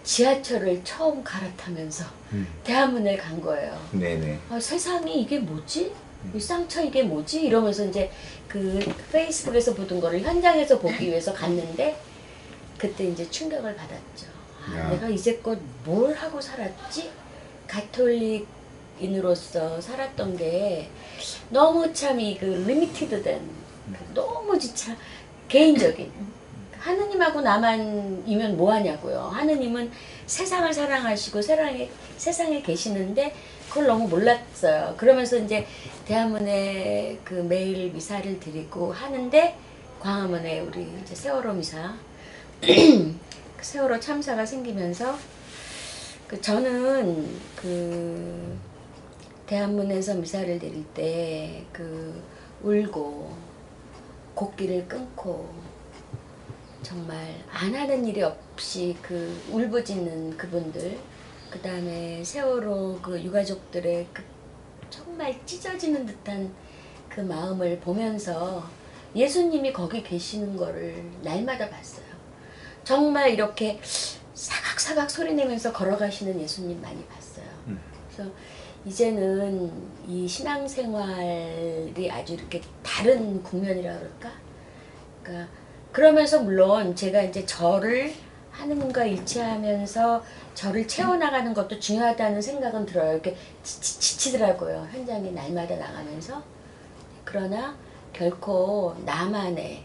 지하철을 0.03 0.84
처음 0.84 1.24
갈아타면서 1.24 2.03
음. 2.31 2.48
대한문을 2.63 3.17
간 3.17 3.39
거예요. 3.39 3.79
네네. 3.91 4.39
아, 4.50 4.60
세상에 4.60 5.13
이게 5.13 5.38
뭐지? 5.38 5.93
이 6.34 6.39
쌍처 6.39 6.81
이게 6.81 7.03
뭐지? 7.03 7.41
이러면서 7.46 7.86
이제 7.86 8.10
그 8.48 8.79
페이스북에서 9.12 9.75
보던 9.75 10.00
거를 10.00 10.22
현장에서 10.22 10.79
보기 10.79 11.05
위해서 11.12 11.31
갔는데 11.31 11.96
그때 12.79 13.05
이제 13.05 13.29
충격을 13.29 13.75
받았죠. 13.75 14.25
아, 14.67 14.79
야. 14.79 14.89
내가 14.89 15.10
이제껏 15.10 15.60
뭘 15.86 16.15
하고 16.15 16.41
살았지? 16.41 17.12
가톨릭 17.67 18.48
인으로서 19.00 19.80
살았던 19.82 20.38
게 20.38 20.89
너무 21.50 21.94
참 21.94 22.20
이 22.20 22.38
그 22.39 22.46
리미티드된 22.46 23.42
그 23.94 24.13
너무 24.13 24.58
진짜 24.60 24.96
개인적인 25.50 26.12
하느님하고 26.80 27.42
나만이면 27.42 28.58
뭐하냐고요. 28.58 29.20
하느님은 29.34 29.92
세상을 30.25 30.72
사랑하시고 30.74 31.42
세상에, 31.42 31.89
세상에 32.18 32.62
계시는데 32.62 33.36
그걸 33.70 33.88
너무 33.88 34.08
몰랐어요. 34.08 34.94
그러면서 34.98 35.38
이제 35.38 35.66
대한문에 36.06 37.20
그 37.24 37.34
매일 37.36 37.92
미사를 37.92 38.39
드리고 38.39 38.94
하는데 38.94 39.58
광화문에 40.00 40.62
우리 40.62 40.88
이제 41.04 41.16
세월호 41.16 41.54
미사 41.54 41.96
그 42.62 43.16
세월호 43.62 44.00
참사가 44.00 44.46
생기면서 44.46 45.18
그 46.27 46.39
저는 46.42 47.27
그 47.56 48.58
대한문에서 49.48 50.16
미사를 50.16 50.60
드릴 50.60 50.86
때 50.94 51.66
그 51.72 52.24
울고 52.63 53.32
곡기를 54.36 54.88
끊고 54.88 55.50
정말 56.84 57.36
안 57.51 57.74
하는 57.74 58.06
일이 58.06 58.22
없이 58.22 58.96
그 59.01 59.39
울부짖는 59.51 60.38
그분들 60.38 60.98
그 61.50 61.60
다음에 61.62 62.24
세월호 62.24 63.00
그 63.01 63.22
유가족들의 63.22 64.08
그 64.13 64.24
정말 64.89 65.39
찢어지는 65.46 66.06
듯한 66.06 66.54
그 67.10 67.22
마음을 67.22 67.80
보면서 67.80 68.68
예수님이 69.16 69.74
거기 69.74 70.04
계시는 70.04 70.56
거를 70.58 71.04
날마다 71.24 71.70
봤어요. 71.70 72.06
정말 72.84 73.32
이렇게 73.32 73.80
사각사각 74.34 75.10
소리 75.10 75.34
내면서 75.34 75.74
걸어가시는 75.74 76.39
예수님 76.39 76.82
많이 76.82 77.04
봤어요. 77.06 77.46
음. 77.68 77.80
그래서 78.12 78.32
이제는 78.88 79.70
이 80.08 80.25
신앙생활이 80.25 82.10
아주 82.10 82.36
이렇게 82.36 82.62
다른 82.82 83.44
국면이라 83.44 83.98
그럴까? 83.98 84.32
그러니까 85.22 85.51
그러면서 85.91 86.41
물론 86.41 86.96
제가 86.96 87.22
이제 87.24 87.46
저를 87.46 88.13
하느님과 88.50 89.03
일치하면서 89.03 90.24
저를 90.53 90.88
채워나가는 90.88 91.53
것도 91.53 91.77
중요하다는 91.79 92.41
생각은 92.41 92.86
들어요. 92.86 93.13
이렇게 93.13 93.36
지, 93.62 93.82
지, 93.82 94.00
지치더라고요. 94.00 94.88
현장에 94.89 95.32
날마다 95.32 95.75
나가면서. 95.75 96.41
그러나 97.25 97.75
결코 98.13 98.96
나만의 99.06 99.84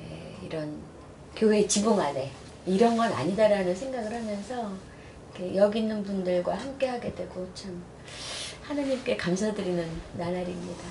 에, 0.00 0.44
이런 0.44 0.82
교회 1.36 1.64
지붕 1.66 2.00
안에 2.00 2.32
이런 2.66 2.96
건 2.96 3.12
아니다라는 3.12 3.72
생각을 3.72 4.12
하면서 4.12 4.72
여기 5.54 5.78
있는 5.78 6.02
분들과 6.02 6.54
함께 6.54 6.88
하게 6.88 7.14
되고 7.14 7.46
참 7.54 7.82
하느님께 8.62 9.16
감사드리는 9.16 9.84
나날입니다. 10.18 10.82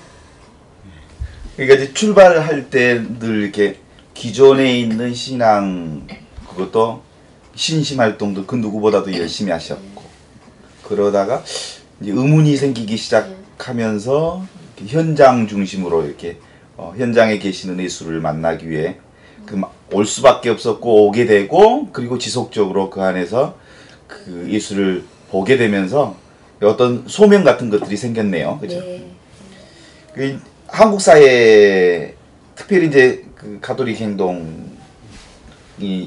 그러니까 1.55 1.75
이제 1.84 1.93
출발할 1.93 2.69
때 2.69 3.01
늘 3.19 3.43
이렇게 3.43 3.77
기존에 4.13 4.79
있는 4.79 5.13
신앙 5.13 6.07
그것도 6.50 7.01
신심 7.55 8.00
활동도 8.00 8.45
그 8.45 8.55
누구보다도 8.55 9.13
열심히 9.13 9.51
하셨고 9.51 10.03
그러다가 10.84 11.43
이제 12.01 12.12
의문이 12.12 12.55
생기기 12.57 12.98
시작하면서 12.98 14.45
현장 14.88 15.48
중심으로 15.48 16.05
이렇게 16.05 16.38
어, 16.77 16.93
현장에 16.98 17.39
계시는 17.39 17.79
예수를 17.79 18.19
만나기 18.22 18.69
위해 18.69 18.98
그 19.45 19.62
올 19.91 20.05
수밖에 20.05 20.50
없었고 20.50 21.07
오게 21.07 21.25
되고 21.27 21.89
그리고 21.91 22.17
지속적으로 22.17 22.89
그 22.89 23.01
안에서 23.01 23.55
그 24.07 24.48
예수를 24.50 25.03
보게 25.29 25.57
되면서 25.57 26.17
어떤 26.62 27.08
소명 27.08 27.44
같은 27.44 27.70
것들이 27.70 27.98
생겼네요. 27.98 28.60
그죠? 28.60 28.80
네. 28.80 29.12
그 30.14 30.40
한국 30.68 31.02
사회에 31.02 32.16
특별히 32.56 32.88
이제 32.88 33.26
그 33.36 33.60
가톨릭 33.62 34.00
행동이 34.00 34.52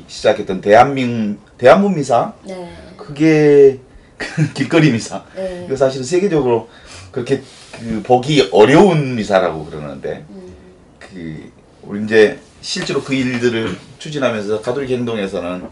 시작했던 0.07 0.61
대한민 0.61 1.39
대한문 1.59 1.95
미사 1.95 2.33
네. 2.45 2.73
그게 2.97 3.79
그 4.17 4.53
길거리 4.55 4.91
미사 4.91 5.25
네. 5.35 5.65
이거 5.67 5.77
사실은 5.77 6.05
세계적으로 6.05 6.69
그렇게 7.13 7.43
그 7.73 8.03
보기 8.03 8.49
어려운 8.53 9.15
미사라고 9.15 9.67
그러는데 9.67 10.25
음, 10.31 10.55
그 10.99 11.51
우리 11.83 12.05
이제 12.05 12.39
실제로 12.61 13.03
그 13.03 13.15
일들을 13.15 13.77
추진하면서 13.99 14.63
가톨릭 14.63 14.91
행동에서는 14.91 15.69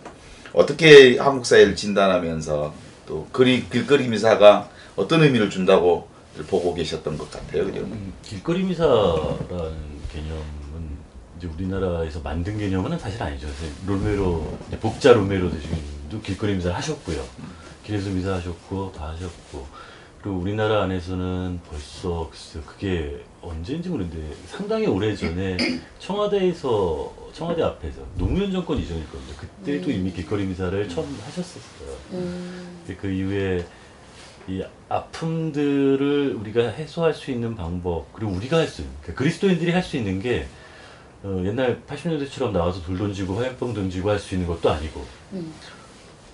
어떻게 0.52 1.18
한국 1.18 1.44
사회를 1.44 1.74
진단하면서 1.74 2.85
또 3.06 3.26
거리 3.32 3.68
길거리 3.68 4.08
미사가 4.08 4.68
어떤 4.96 5.22
의미를 5.22 5.48
준다고 5.50 6.08
보고 6.48 6.74
계셨던 6.74 7.16
것 7.16 7.30
같아요, 7.30 7.64
그죠? 7.64 7.80
음, 7.80 8.12
길거리 8.22 8.62
미사라는 8.64 9.96
개념은 10.12 10.96
이제 11.38 11.46
우리나라에서 11.46 12.20
만든 12.20 12.58
개념은 12.58 12.98
사실 12.98 13.22
아니죠. 13.22 13.46
로메로 13.86 14.58
복자 14.80 15.12
로메로 15.12 15.50
대주교님도 15.50 16.20
길거리 16.22 16.54
미사를 16.54 16.76
하셨고요. 16.76 17.24
길에서 17.84 18.10
미사 18.10 18.34
하셨고 18.34 18.92
다 18.92 19.08
하셨고 19.10 19.66
그리고 20.20 20.38
우리나라 20.40 20.82
안에서는 20.82 21.60
벌써 21.68 22.28
글쎄요 22.28 22.62
그게 22.66 23.24
언제인지 23.40 23.88
모르는데 23.88 24.34
상당히 24.48 24.86
오래 24.88 25.14
전에 25.14 25.56
청와대에서 26.00 27.14
청와대 27.32 27.62
앞에서 27.62 28.00
노무현 28.16 28.50
정권 28.50 28.78
이전일 28.78 29.08
겁니다. 29.08 29.34
그때 29.38 29.80
도 29.80 29.90
이미 29.90 30.10
길거리 30.12 30.44
미사를 30.46 30.88
처음 30.88 31.16
하셨었어요. 31.24 31.96
음, 32.12 32.75
그 32.94 33.08
이후에 33.08 33.66
이 34.48 34.62
아픔들을 34.88 36.36
우리가 36.38 36.68
해소할 36.68 37.12
수 37.14 37.30
있는 37.32 37.56
방법 37.56 38.12
그리고 38.12 38.32
우리가 38.32 38.58
할 38.58 38.68
수 38.68 38.82
있는 38.82 38.94
그러니까 39.02 39.18
그리스도인들이 39.18 39.72
할 39.72 39.82
수 39.82 39.96
있는 39.96 40.20
게 40.20 40.46
어, 41.24 41.42
옛날 41.44 41.82
80년대처럼 41.88 42.52
나와서 42.52 42.80
돌 42.82 42.96
던지고 42.98 43.36
화염병 43.38 43.74
던지고 43.74 44.10
할 44.10 44.18
수 44.20 44.34
있는 44.34 44.46
것도 44.46 44.70
아니고 44.70 45.04
음. 45.32 45.52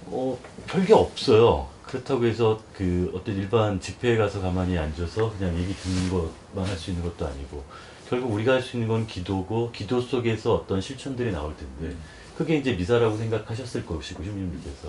어, 0.06 0.38
별게 0.66 0.92
없어요. 0.92 1.68
그렇다고 1.84 2.24
해서 2.26 2.60
그 2.74 3.10
어떤 3.14 3.36
일반 3.36 3.80
집회에 3.80 4.16
가서 4.16 4.40
가만히 4.40 4.76
앉아서 4.78 5.32
그냥 5.38 5.56
얘기 5.58 5.74
듣는 5.74 6.10
것만 6.10 6.68
할 6.68 6.76
수 6.76 6.90
있는 6.90 7.02
것도 7.04 7.26
아니고 7.26 7.64
결국 8.08 8.32
우리가 8.32 8.52
할 8.54 8.62
수 8.62 8.76
있는 8.76 8.88
건 8.88 9.06
기도고 9.06 9.70
기도 9.72 10.00
속에서 10.00 10.54
어떤 10.54 10.80
실천들이 10.80 11.32
나올 11.32 11.54
텐데 11.56 11.96
그게 12.36 12.56
이제 12.56 12.72
미사라고 12.72 13.16
생각하셨을 13.16 13.86
것이고 13.86 14.22
주님께서 14.24 14.88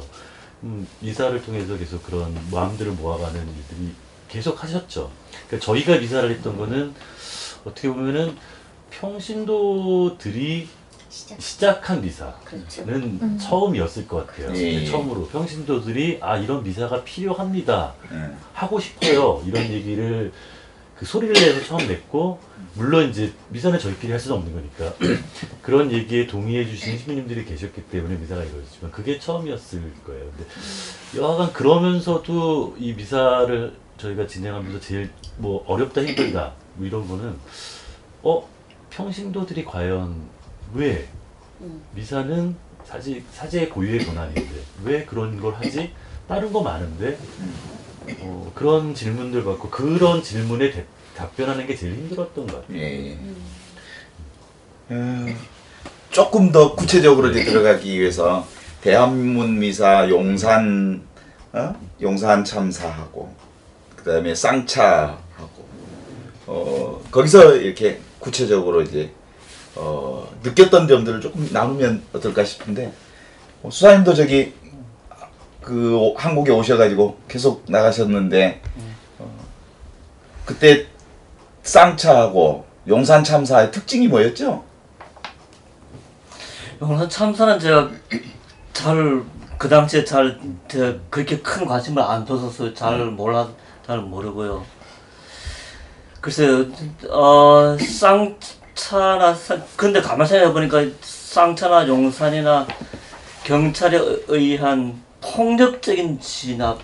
음, 0.64 0.88
미사를 1.02 1.42
통해서 1.44 1.78
계속 1.78 2.04
그런 2.04 2.34
마음들을 2.52 2.94
모아가는 2.94 3.40
일들이 3.40 3.92
계속 4.30 4.64
하셨죠. 4.64 5.12
그러니까 5.48 5.66
저희가 5.66 5.98
미사를 5.98 6.30
했던 6.30 6.58
거는 6.58 6.94
어떻게 7.66 7.90
보면은 7.90 8.36
평신도들이 8.92 10.68
시작. 11.10 11.40
시작한 11.42 12.02
미사는 12.02 12.34
그렇죠. 12.44 12.82
음. 12.88 13.38
처음이었을 13.40 14.08
것 14.08 14.26
같아요. 14.26 14.56
예, 14.56 14.82
예. 14.82 14.86
처음으로 14.86 15.28
평신도들이 15.28 16.20
아 16.22 16.38
이런 16.38 16.64
미사가 16.64 17.04
필요합니다. 17.04 17.94
예. 18.12 18.32
하고 18.54 18.80
싶어요. 18.80 19.44
이런 19.46 19.64
얘기를 19.66 20.32
그 21.04 21.08
소리를 21.10 21.34
내서 21.34 21.66
처음 21.66 21.86
냈고 21.86 22.40
물론 22.76 23.10
이제 23.10 23.34
미사는 23.50 23.78
저희끼리 23.78 24.12
할 24.12 24.20
수는 24.22 24.38
없는 24.38 24.54
거니까 24.54 24.94
그런 25.62 25.92
얘기에 25.92 26.28
동의해 26.28 26.66
주시는 26.66 26.98
시민님들이 26.98 27.44
계셨기 27.44 27.84
때문에 27.90 28.16
미사가 28.16 28.42
이루어졌지만 28.42 28.90
그게 28.90 29.20
처음이었을 29.20 29.82
거예요. 30.06 30.32
근데 30.32 30.50
여하간 31.20 31.52
그러면서도 31.52 32.78
이 32.80 32.94
미사를 32.94 33.74
저희가 33.98 34.28
진행하면서 34.28 34.80
제일 34.80 35.10
뭐 35.36 35.66
어렵다 35.68 36.02
힘들다 36.06 36.54
뭐 36.76 36.88
이런 36.88 37.06
거는 37.06 37.36
어 38.22 38.48
평신도들이 38.90 39.66
과연 39.66 40.16
왜 40.74 41.10
음. 41.60 41.82
미사는 41.94 42.56
사실 42.86 43.22
사제의 43.30 43.70
고유의 43.70 44.06
권한인데 44.06 44.54
왜 44.86 45.04
그런 45.04 45.38
걸 45.38 45.54
하지? 45.56 45.92
다른 46.30 46.54
거 46.54 46.62
많은데 46.62 47.18
어, 48.22 48.52
그런 48.56 48.94
질문들 48.94 49.44
받고 49.44 49.70
그런 49.70 50.22
질문에 50.24 50.72
대- 50.72 50.86
답변하는 51.16 51.68
게 51.68 51.76
제일 51.76 51.94
힘들었던 51.96 52.48
것 52.48 52.62
같아요. 52.62 52.78
예. 52.78 53.14
음. 53.14 53.36
음, 54.92 55.38
조금 56.12 56.52
더 56.52 56.76
구체적으로 56.76 57.30
이제 57.32 57.44
들어가기 57.44 58.00
위해서 58.00 58.46
대한문 58.82 59.60
미사 59.60 60.08
용산 60.10 61.02
어? 61.54 61.74
용산 62.02 62.44
참사하고 62.44 63.34
그다음에 63.96 64.36
쌍차하고 64.36 65.66
어 66.48 67.02
거기서 67.10 67.56
이렇게 67.58 68.00
구체적으로 68.20 68.82
이제 68.82 69.12
어 69.76 70.28
느꼈던 70.44 70.88
점들을 70.88 71.22
조금 71.22 71.48
나누면 71.52 72.04
어떨까 72.14 72.44
싶은데 72.44 72.92
어, 73.64 73.70
수사님도 73.72 74.14
저기 74.14 74.54
그 75.64 75.96
오- 75.98 76.16
한국에 76.16 76.52
오셔가지고 76.52 77.18
계속 77.28 77.64
나가셨는데 77.68 78.62
어, 79.20 79.32
그때 80.46 80.86
쌍차하고 81.64 82.66
용산 82.88 83.24
참사의 83.24 83.72
특징이 83.72 84.08
뭐였죠? 84.08 84.64
용산 86.82 87.10
참사는 87.10 87.60
제가 87.60 87.90
잘 88.74 89.24
그 89.58 89.70
당시에 89.70 90.04
잘 90.04 90.38
제가 90.68 90.94
그렇게 91.10 91.40
큰 91.40 91.66
관심을 91.66 92.02
안 92.04 92.26
둬서 92.26 92.74
잘 92.74 93.06
몰라 93.06 93.48
잘 93.86 94.00
모르고요. 94.00 94.66
글쎄 96.20 96.46
어 97.10 97.78
쌍차나 97.80 99.34
쌍- 99.34 99.64
근데 99.78 100.02
가만 100.02 100.28
생각해 100.28 100.52
보니까 100.52 100.82
쌍차나 101.02 101.88
용산이나 101.88 102.68
경찰에 103.46 103.98
의- 103.98 104.24
의한 104.28 105.02
폭력적인 105.34 106.20
진압 106.20 106.80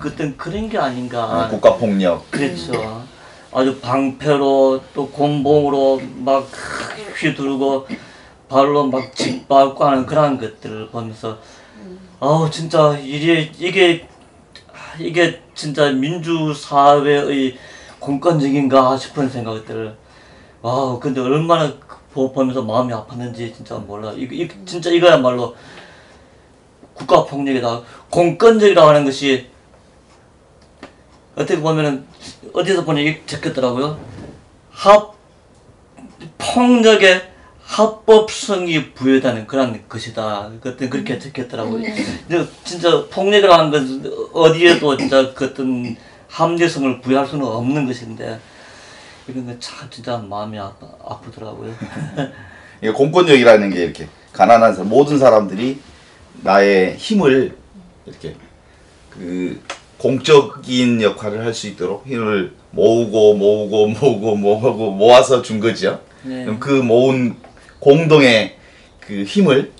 그땐 0.00 0.36
그런 0.36 0.68
게 0.68 0.78
아닌가. 0.78 1.48
국가 1.50 1.76
폭력. 1.76 2.28
그렇죠. 2.30 3.04
아주 3.52 3.78
방패로 3.80 4.82
또 4.94 5.08
곤봉으로 5.10 6.00
막 6.16 6.48
휘두르고 7.20 7.86
발로 8.48 8.86
막 8.86 9.14
짓밟고 9.14 9.84
하는 9.84 10.06
그런 10.06 10.38
것들을 10.38 10.88
보면서 10.88 11.38
아우 12.18 12.50
진짜 12.50 12.98
이게 12.98 13.52
이게 13.58 14.08
이게 14.98 15.40
진짜 15.54 15.90
민주 15.92 16.52
사회의 16.52 17.56
공권적인가 18.00 18.96
싶은 18.96 19.28
생각들을 19.28 19.94
와 20.62 20.98
근데 20.98 21.20
얼마나 21.20 21.72
보- 22.12 22.32
보면서 22.32 22.62
마음이 22.62 22.92
아팠는지 22.92 23.54
진짜 23.54 23.76
몰라 23.76 24.12
이거 24.16 24.34
이, 24.34 24.48
진짜 24.66 24.90
이거야말로 24.90 25.54
국가 26.94 27.24
폭력이다 27.24 27.82
공권적이라고 28.10 28.88
하는 28.88 29.04
것이 29.04 29.48
어떻게 31.34 31.60
보면은 31.60 32.04
어디서 32.52 32.84
보니 32.84 33.02
이게 33.02 33.22
적혔더라고요. 33.26 33.98
합 34.70 35.14
폭력의 36.38 37.34
합법성이 37.64 38.92
부여되는 38.92 39.46
그런 39.46 39.82
것이다. 39.88 40.50
그때 40.60 40.88
그렇게 40.88 41.18
적혔더라고요. 41.18 41.82
근데 42.28 42.46
진짜 42.62 43.04
폭력이라는 43.10 43.70
것은 43.70 44.12
어디에도 44.32 44.96
진짜 44.96 45.34
그 45.34 45.46
어떤 45.46 45.96
합리성을 46.28 47.00
부여할 47.00 47.26
수는 47.26 47.44
없는 47.44 47.86
것인데 47.86 48.38
이런 49.26 49.46
게참 49.46 49.88
진짜 49.90 50.18
마음이 50.18 50.58
아파, 50.58 50.86
아프더라고요. 51.04 51.74
이게 52.82 52.92
공권력이라는 52.92 53.70
게 53.70 53.84
이렇게 53.84 54.08
가난한 54.32 54.74
사람, 54.74 54.88
모든 54.90 55.18
사람들이 55.18 55.80
나의 56.42 56.96
힘을 56.96 57.56
이렇게 58.06 58.34
그 59.10 59.60
공적인 59.98 61.00
역할을 61.00 61.44
할 61.44 61.54
수 61.54 61.68
있도록 61.68 62.06
힘을 62.06 62.52
모으고 62.70 63.34
모으고 63.34 63.88
모으고 63.88 64.36
모으고 64.36 64.90
모아서 64.92 65.42
준 65.42 65.60
거죠. 65.60 66.00
네. 66.22 66.44
그럼 66.44 66.58
그 66.58 66.70
모은 66.70 67.36
공동의 67.78 68.56
그 69.00 69.24
힘을 69.24 69.72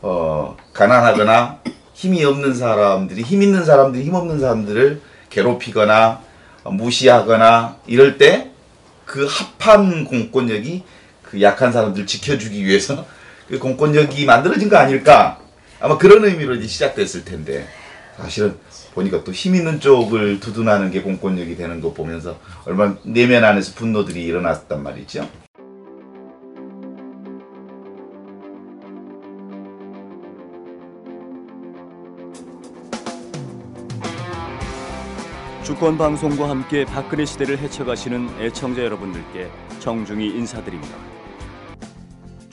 어 0.00 0.56
가난하거나 0.72 1.60
힘이 1.94 2.24
없는 2.24 2.54
사람들이 2.54 3.22
힘 3.22 3.42
있는 3.42 3.64
사람들이 3.64 4.04
힘 4.04 4.14
없는 4.14 4.40
사람들을 4.40 5.00
괴롭히거나 5.30 6.20
어, 6.64 6.70
무시하거나 6.70 7.78
이럴 7.86 8.18
때 8.18 8.48
그 9.08 9.26
합한 9.58 10.04
공권력이 10.04 10.82
그 11.22 11.40
약한 11.40 11.72
사람들 11.72 12.02
을 12.02 12.06
지켜주기 12.06 12.64
위해서 12.64 13.06
그 13.48 13.58
공권력이 13.58 14.26
만들어진 14.26 14.68
거 14.68 14.76
아닐까 14.76 15.40
아마 15.80 15.96
그런 15.98 16.24
의미로 16.24 16.54
이제 16.54 16.66
시작됐을 16.66 17.24
텐데 17.24 17.66
사실은 18.16 18.56
보니까 18.94 19.22
또 19.22 19.32
힘 19.32 19.54
있는 19.54 19.78
쪽을 19.80 20.40
두둔하는 20.40 20.90
게 20.90 21.02
공권력이 21.02 21.56
되는 21.56 21.80
거 21.80 21.92
보면서 21.92 22.38
얼마나 22.64 22.96
내면 23.04 23.44
안에서 23.44 23.74
분노들이 23.74 24.24
일어났단 24.24 24.82
말이죠. 24.82 25.28
주권 35.62 35.98
방송과 35.98 36.48
함께 36.48 36.84
박근혜 36.86 37.24
시대를 37.26 37.58
헤쳐가시는 37.58 38.40
애청자 38.40 38.82
여러분들께 38.82 39.50
정중히 39.80 40.28
인사드립니다. 40.28 40.96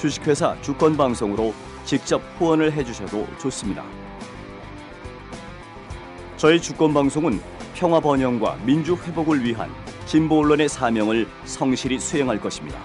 주식회사 0.00 0.56
주권방송으로 0.62 1.52
직접 1.84 2.22
후원을 2.38 2.72
해주셔도 2.72 3.26
좋습니다. 3.38 3.84
저희 6.38 6.58
주권방송은 6.58 7.38
평화 7.74 8.00
번영과 8.00 8.56
민주 8.64 8.94
회복을 8.94 9.44
위한 9.44 9.70
진보 10.06 10.38
언론의 10.38 10.70
사명을 10.70 11.28
성실히 11.44 11.98
수행할 11.98 12.40
것입니다. 12.40 12.80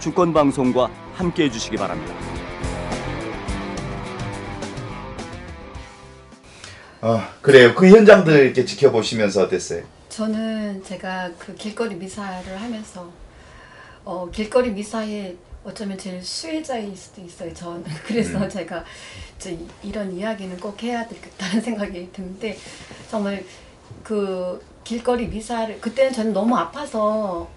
주권방송과 0.00 0.90
함께 1.14 1.44
해 1.44 1.50
주시기 1.50 1.76
바랍니다. 1.76 2.12
아 7.02 7.28
그래요. 7.40 7.72
그 7.76 7.88
현장들 7.88 8.46
이렇게 8.46 8.64
지켜보시면서 8.64 9.44
어땠어요? 9.44 9.84
저는 10.08 10.82
제가 10.82 11.30
그 11.38 11.54
길거리 11.54 11.94
미사를 11.94 12.60
하면서 12.60 13.08
어, 14.04 14.28
길거리 14.32 14.70
미사에 14.70 15.36
어쩌면 15.66 15.98
제일 15.98 16.22
수혜자일 16.22 16.96
수도 16.96 17.20
있어요. 17.22 17.52
전 17.52 17.82
그래서 18.06 18.46
제가 18.48 18.84
저 19.36 19.50
이- 19.50 19.66
이런 19.82 20.12
이야기는 20.16 20.56
꼭 20.60 20.80
해야 20.82 21.06
되겠다는 21.08 21.60
생각이 21.60 22.12
드는데 22.12 22.56
정말 23.10 23.44
그 24.04 24.64
길거리 24.84 25.26
미사를 25.26 25.80
그때는 25.80 26.12
저는 26.12 26.32
너무 26.32 26.56
아파서 26.56 27.48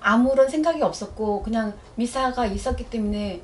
아무런 0.00 0.48
생각이 0.48 0.80
없었고 0.80 1.42
그냥 1.42 1.76
미사가 1.96 2.46
있었기 2.46 2.88
때문에 2.88 3.42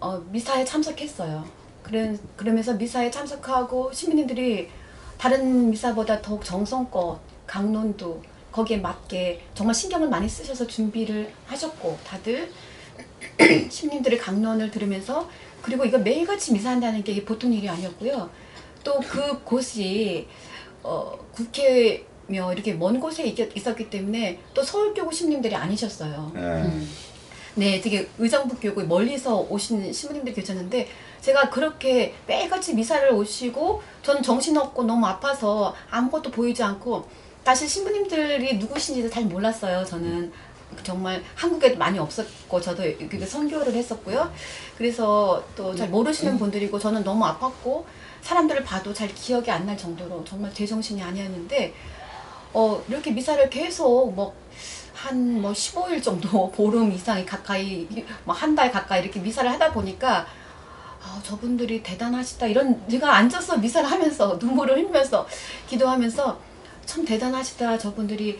어, 0.00 0.18
미사에 0.30 0.62
참석했어요. 0.66 1.42
그래, 1.82 2.14
그러면서 2.36 2.74
미사에 2.74 3.10
참석하고 3.10 3.90
시민들이 3.92 4.68
다른 5.16 5.70
미사보다 5.70 6.20
더욱 6.20 6.44
정성껏 6.44 7.18
강론도 7.46 8.22
거기에 8.52 8.76
맞게 8.78 9.40
정말 9.54 9.74
신경을 9.74 10.08
많이 10.10 10.28
쓰셔서 10.28 10.66
준비를 10.66 11.32
하셨고 11.46 11.98
다들 12.06 12.50
시민들의 13.70 14.18
강론을 14.18 14.70
들으면서 14.70 15.28
그리고 15.62 15.84
이거 15.84 15.98
매일같이 15.98 16.52
미사한다는 16.52 17.02
게 17.04 17.24
보통 17.24 17.52
일이 17.52 17.68
아니었고요. 17.68 18.30
또 18.84 18.98
그 19.00 19.42
곳이 19.44 20.26
어, 20.82 21.12
국회며 21.34 22.52
이렇게 22.54 22.72
먼 22.74 22.98
곳에 22.98 23.24
있- 23.24 23.56
있었기 23.56 23.90
때문에 23.90 24.40
또 24.54 24.62
서울교구 24.62 25.12
시민들이 25.12 25.54
아니셨어요. 25.54 26.32
예. 26.36 26.40
음. 26.40 26.90
네, 27.56 27.80
되게 27.80 28.08
의정부 28.18 28.56
교구 28.56 28.82
멀리서 28.84 29.40
오신 29.50 29.92
신부님들이 29.92 30.34
계셨는데 30.34 30.88
제가 31.20 31.50
그렇게 31.50 32.14
매일같이 32.26 32.74
미사를 32.74 33.12
오시고 33.12 33.82
저는 34.02 34.22
정신없고 34.22 34.84
너무 34.84 35.04
아파서 35.06 35.74
아무것도 35.90 36.30
보이지 36.30 36.62
않고 36.62 37.06
사실 37.44 37.68
신부님들이 37.68 38.56
누구신지도 38.58 39.10
잘 39.10 39.24
몰랐어요. 39.24 39.84
저는 39.84 40.32
정말 40.82 41.22
한국에도 41.34 41.78
많이 41.78 41.98
없었고 41.98 42.60
저도 42.60 42.84
여기 43.00 43.18
선교를 43.26 43.72
했었고요. 43.74 44.32
그래서 44.76 45.44
또 45.56 45.74
잘 45.74 45.88
모르시는 45.88 46.38
분들이고 46.38 46.78
저는 46.78 47.04
너무 47.04 47.24
아팠고 47.24 47.84
사람들을 48.22 48.64
봐도 48.64 48.92
잘 48.92 49.08
기억이 49.14 49.50
안 49.50 49.66
날 49.66 49.76
정도로 49.76 50.24
정말 50.24 50.52
제정신이 50.52 51.02
아니었는데 51.02 51.72
어 52.52 52.82
이렇게 52.88 53.10
미사를 53.10 53.48
계속 53.50 54.12
뭐 54.14 54.34
한 55.02 55.40
뭐 55.40 55.52
15일 55.52 56.02
정도 56.02 56.50
보름 56.52 56.92
이상이 56.92 57.24
가까이 57.24 57.86
뭐 58.24 58.34
한 58.34 58.54
달 58.54 58.70
가까이 58.70 59.00
이렇게 59.02 59.18
미사를 59.20 59.50
하다 59.50 59.72
보니까 59.72 60.26
아, 61.02 61.18
저분들이 61.22 61.82
대단하시다 61.82 62.46
이런 62.48 62.86
제가 62.90 63.16
앉아서 63.16 63.56
미사를 63.56 63.90
하면서 63.90 64.36
눈물을 64.42 64.76
흘리면서 64.76 65.26
기도하면서 65.68 66.38
참 66.84 67.04
대단하시다 67.06 67.78
저분들이. 67.78 68.38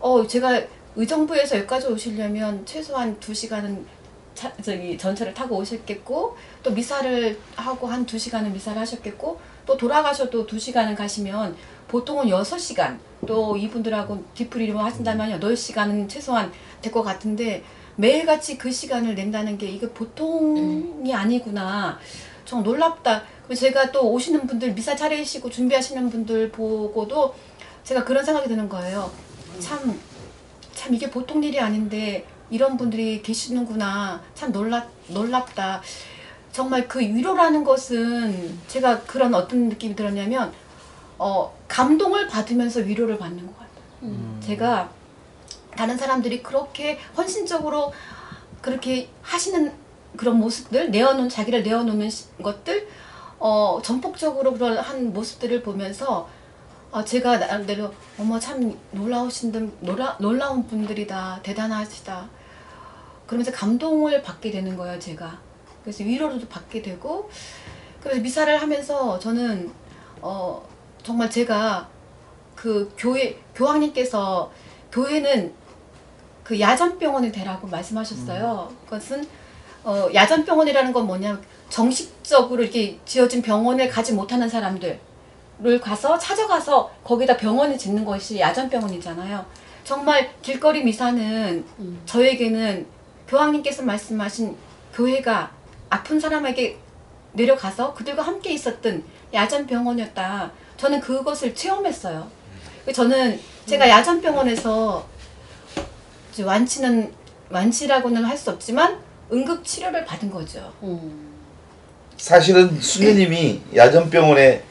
어 0.00 0.26
제가 0.26 0.60
의정부에서 0.96 1.56
여기까지 1.58 1.86
오시려면 1.86 2.64
최소한 2.66 3.18
두 3.20 3.32
시간은 3.32 3.86
차, 4.34 4.52
저기 4.62 4.96
전철을 4.96 5.34
타고 5.34 5.56
오셨겠고 5.56 6.36
또 6.62 6.70
미사를 6.70 7.38
하고 7.56 7.86
한 7.86 8.06
두 8.06 8.18
시간은 8.18 8.52
미사를 8.52 8.78
하셨겠고 8.80 9.40
또 9.66 9.76
돌아가셔도 9.76 10.46
두 10.46 10.58
시간은 10.58 10.94
가시면 10.94 11.56
보통은 11.88 12.28
여섯 12.28 12.58
시간 12.58 12.98
또 13.26 13.56
이분들하고 13.56 14.24
뒤풀이를 14.34 14.76
하신다면 14.78 15.30
여덟 15.30 15.56
시간은 15.56 16.08
최소한 16.08 16.52
될 16.80 16.92
것 16.92 17.02
같은데 17.02 17.62
매일같이 17.96 18.56
그 18.58 18.72
시간을 18.72 19.14
낸다는 19.14 19.58
게 19.58 19.66
이게 19.68 19.88
보통이 19.90 21.14
아니구나. 21.14 21.98
정 22.44 22.62
놀랍다. 22.62 23.22
제가 23.54 23.92
또 23.92 24.10
오시는 24.12 24.46
분들 24.46 24.74
미사 24.74 24.96
차리시고 24.96 25.50
준비하시는 25.50 26.10
분들 26.10 26.50
보고도 26.50 27.34
제가 27.84 28.04
그런 28.04 28.24
생각이 28.24 28.48
드는 28.48 28.68
거예요. 28.68 29.10
참, 29.60 29.98
참 30.82 30.92
이게 30.94 31.08
보통 31.08 31.44
일이 31.44 31.60
아닌데 31.60 32.26
이런 32.50 32.76
분들이 32.76 33.22
계시는구나. 33.22 34.20
참 34.34 34.50
놀랍, 34.50 34.88
놀랍다. 35.06 35.80
정말 36.50 36.88
그 36.88 36.98
위로라는 36.98 37.62
것은 37.62 38.58
제가 38.66 39.02
그런 39.02 39.32
어떤 39.32 39.68
느낌이 39.68 39.94
들었냐면 39.94 40.52
어, 41.18 41.56
감동을 41.68 42.26
받으면서 42.26 42.80
위로를 42.80 43.16
받는 43.16 43.46
것 43.46 43.52
같아요. 43.56 43.70
제가 44.40 44.90
다른 45.76 45.96
사람들이 45.96 46.42
그렇게 46.42 46.98
헌신적으로 47.16 47.92
그렇게 48.60 49.08
하시는 49.22 49.72
그런 50.16 50.38
모습들 50.40 50.90
내어놓은 50.90 51.28
자기를 51.28 51.62
내어놓는 51.62 52.10
시- 52.10 52.26
것들 52.42 52.88
어 53.38 53.80
전폭적으로 53.84 54.52
그런 54.54 54.76
한 54.78 55.12
모습들을 55.12 55.62
보면서 55.62 56.28
어, 56.92 57.02
제가 57.02 57.38
나름대로 57.38 57.90
어머 58.18 58.38
참 58.38 58.78
놀라우신 58.90 59.50
분 59.50 59.74
놀라, 59.80 60.14
놀라운 60.20 60.66
분들이다 60.66 61.40
대단하시다. 61.42 62.28
그러면서 63.26 63.50
감동을 63.50 64.22
받게 64.22 64.50
되는 64.50 64.76
거예요 64.76 64.98
제가. 64.98 65.38
그래서 65.82 66.04
위로도 66.04 66.46
받게 66.48 66.82
되고 66.82 67.30
그래서 68.02 68.20
미사를 68.20 68.60
하면서 68.60 69.18
저는 69.18 69.72
어 70.20 70.62
정말 71.02 71.30
제가 71.30 71.88
그 72.54 72.92
교회 72.98 73.40
교황님께서 73.54 74.52
교회는 74.92 75.54
그 76.44 76.60
야전병원이 76.60 77.32
되라고 77.32 77.68
말씀하셨어요. 77.68 78.70
그것은 78.84 79.26
어, 79.82 80.08
야전병원이라는 80.12 80.92
건 80.92 81.06
뭐냐 81.06 81.40
정식적으로 81.70 82.62
이렇게 82.62 82.98
지어진 83.06 83.40
병원을 83.40 83.88
가지 83.88 84.12
못하는 84.12 84.46
사람들 84.46 85.00
를 85.62 85.80
가서 85.80 86.18
찾아가서 86.18 86.90
거기다 87.04 87.36
병원을 87.36 87.78
짓는 87.78 88.04
것이 88.04 88.40
야전병원이잖아요. 88.40 89.44
정말 89.84 90.30
길거리 90.42 90.82
미사는 90.82 91.64
음. 91.78 92.02
저에게는 92.04 92.84
교황님께서 93.28 93.82
말씀하신 93.84 94.56
교회가 94.92 95.52
아픈 95.88 96.18
사람에게 96.18 96.78
내려가서 97.34 97.94
그들과 97.94 98.22
함께 98.22 98.52
있었던 98.52 99.04
야전병원이었다. 99.32 100.50
저는 100.76 101.00
그것을 101.00 101.54
체험했어요. 101.54 102.28
저는 102.92 103.38
제가 103.66 103.88
야전병원에서 103.88 105.06
이제 106.32 106.42
완치는 106.42 107.12
완치라고는 107.50 108.24
할 108.24 108.36
수 108.36 108.50
없지만 108.50 108.98
응급 109.32 109.64
치료를 109.64 110.04
받은 110.04 110.28
거죠. 110.30 110.72
음. 110.82 111.30
사실은 112.16 112.80
수녀님이 112.80 113.62
야전병원에 113.76 114.64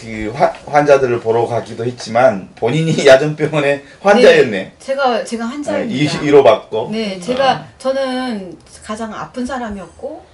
그 0.00 0.32
화- 0.34 0.52
환자들을 0.66 1.20
보러 1.20 1.46
가기도 1.46 1.84
했지만 1.84 2.48
본인이 2.56 2.94
야전병원의 3.06 3.84
환자였네. 4.00 4.74
제가 4.78 5.24
제가 5.24 5.44
어, 5.44 5.48
환자입니다. 5.48 5.94
이 6.20 6.24
위로받고. 6.26 6.88
네, 6.90 7.20
제가 7.20 7.66
저는 7.78 8.58
가장 8.84 9.12
아픈 9.14 9.44
사람이었고, 9.44 10.24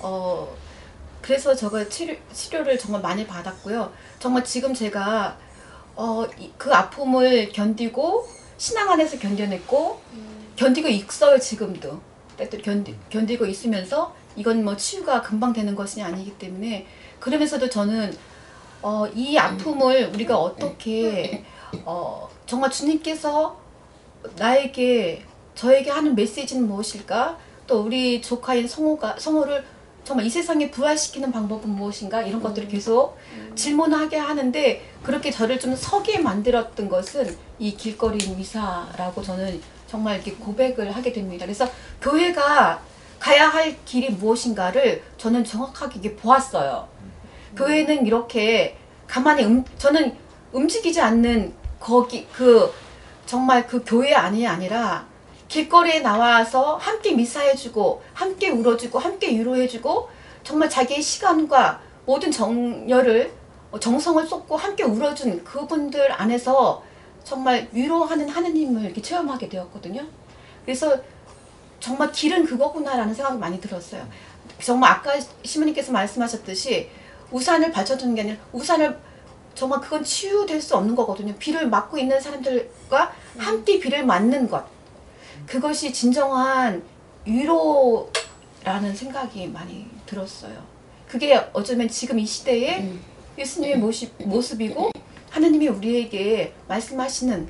어 0.00 0.48
그래서 1.20 1.54
저가 1.54 1.88
치료 1.88 2.14
치료를 2.32 2.78
정말 2.78 3.00
많이 3.00 3.26
받았고요. 3.26 3.92
정말 4.18 4.42
지금 4.44 4.74
제가 4.74 5.36
어 5.94 6.26
그 6.58 6.72
아픔을 6.72 7.50
견디고 7.52 8.26
신앙 8.58 8.90
안에서 8.90 9.18
견뎌냈고 9.18 10.00
견디고 10.56 10.88
있어요 10.88 11.38
지금도. 11.38 12.00
또 12.50 12.58
견디 12.58 12.96
견디고 13.10 13.46
있으면서 13.46 14.14
이건 14.34 14.64
뭐 14.64 14.74
치유가 14.76 15.20
금방 15.22 15.52
되는 15.52 15.74
것이 15.76 16.02
아니기 16.02 16.32
때문에 16.32 16.86
그러면서도 17.20 17.68
저는 17.68 18.12
어 18.82 19.06
이 19.14 19.36
아픔을 19.38 20.10
우리가 20.14 20.36
어떻게 20.38 21.44
어 21.84 22.28
정말 22.46 22.70
주님께서 22.70 23.56
나에게 24.36 25.24
저에게 25.54 25.90
하는 25.90 26.14
메시지는 26.14 26.66
무엇일까? 26.66 27.38
또 27.66 27.82
우리 27.82 28.20
조카인 28.20 28.66
성호가 28.66 29.16
성호를 29.18 29.64
정말 30.04 30.26
이 30.26 30.30
세상에 30.30 30.70
부활시키는 30.70 31.30
방법은 31.30 31.68
무엇인가? 31.70 32.22
이런 32.22 32.42
것들을 32.42 32.66
계속 32.68 33.16
질문하게 33.54 34.16
하는데 34.16 34.82
그렇게 35.02 35.30
저를 35.30 35.60
좀 35.60 35.76
서게 35.76 36.18
만들었던 36.18 36.88
것은 36.88 37.36
이 37.58 37.76
길거리 37.76 38.18
미사라고 38.34 39.22
저는 39.22 39.60
정말 39.86 40.16
이렇게 40.16 40.32
고백을 40.32 40.90
하게 40.90 41.12
됩니다. 41.12 41.44
그래서 41.44 41.68
교회가 42.00 42.80
가야 43.20 43.48
할 43.48 43.76
길이 43.84 44.08
무엇인가를 44.10 45.02
저는 45.18 45.44
정확하게 45.44 46.16
보았어요. 46.16 46.88
교회는 47.56 48.06
이렇게 48.06 48.76
가만히 49.06 49.44
음, 49.44 49.64
저는 49.78 50.16
움직이지 50.52 51.00
않는 51.00 51.52
거기 51.78 52.26
그 52.32 52.72
정말 53.26 53.66
그 53.66 53.82
교회 53.84 54.14
안이 54.14 54.46
아니라 54.46 55.06
길거리에 55.48 56.00
나와서 56.00 56.76
함께 56.76 57.12
미사해주고 57.12 58.02
함께 58.14 58.48
울어주고 58.50 58.98
함께 58.98 59.30
위로해주고 59.38 60.08
정말 60.44 60.68
자기의 60.70 61.02
시간과 61.02 61.80
모든 62.06 62.30
정열을 62.30 63.32
어, 63.70 63.78
정성을 63.78 64.26
쏟고 64.26 64.56
함께 64.56 64.82
울어준 64.84 65.44
그분들 65.44 66.12
안에서 66.12 66.82
정말 67.24 67.68
위로하는 67.72 68.28
하느님을 68.28 68.84
이렇게 68.84 69.00
체험하게 69.00 69.48
되었거든요. 69.48 70.04
그래서 70.64 70.96
정말 71.80 72.12
길은 72.12 72.44
그거구나라는 72.44 73.14
생각이 73.14 73.38
많이 73.38 73.60
들었어요. 73.60 74.06
정말 74.60 74.92
아까 74.92 75.12
시모님께서 75.42 75.92
말씀하셨듯이 75.92 76.88
우산을 77.32 77.72
받쳐주는 77.72 78.14
게 78.14 78.20
아니라 78.22 78.36
우산을 78.52 78.98
정말 79.54 79.80
그건 79.80 80.04
치유될 80.04 80.60
수 80.60 80.76
없는 80.76 80.94
거거든요. 80.94 81.34
비를 81.38 81.68
맞고 81.68 81.98
있는 81.98 82.20
사람들과 82.20 83.12
함께 83.36 83.78
비를 83.80 84.04
맞는 84.06 84.48
것. 84.48 84.64
그것이 85.46 85.92
진정한 85.92 86.82
위로라는 87.24 88.94
생각이 88.94 89.48
많이 89.48 89.88
들었어요. 90.06 90.62
그게 91.06 91.36
어쩌면 91.52 91.88
지금 91.88 92.18
이 92.18 92.24
시대에 92.24 92.80
음. 92.80 93.00
예수님의 93.38 93.78
모습, 93.78 94.12
모습이고 94.18 94.90
하느님이 95.30 95.68
우리에게 95.68 96.54
말씀하시는 96.68 97.48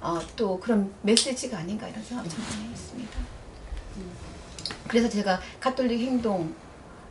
어, 0.00 0.20
또 0.36 0.60
그런 0.60 0.92
메시지가 1.02 1.58
아닌가 1.58 1.88
이런 1.88 2.02
생각 2.02 2.28
좀 2.28 2.38
많이 2.40 2.70
했습니다. 2.70 3.18
그래서 4.88 5.08
제가 5.08 5.40
가톨릭 5.60 6.00
행동 6.00 6.54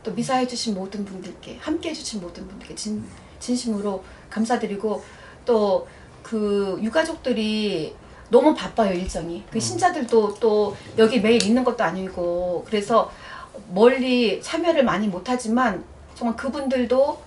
또 0.04 0.12
미사해 0.12 0.46
주신 0.46 0.74
모든 0.74 1.04
분들께 1.04 1.58
함께 1.60 1.90
해 1.90 1.94
주신 1.94 2.20
모든 2.20 2.46
분들께 2.46 2.74
진, 2.76 3.04
진심으로 3.40 4.04
감사드리고 4.30 5.02
또 5.44 5.86
그 6.24 6.78
유가족들이 6.82 7.94
너무 8.30 8.54
바빠요 8.54 8.94
일정이 8.94 9.44
그 9.50 9.60
신자들도 9.60 10.36
또 10.40 10.74
여기 10.96 11.20
매일 11.20 11.42
있는 11.42 11.62
것도 11.62 11.84
아니고 11.84 12.64
그래서 12.66 13.12
멀리 13.68 14.40
참여를 14.42 14.84
많이 14.84 15.06
못하지만 15.06 15.84
정말 16.14 16.34
그분들도 16.36 17.22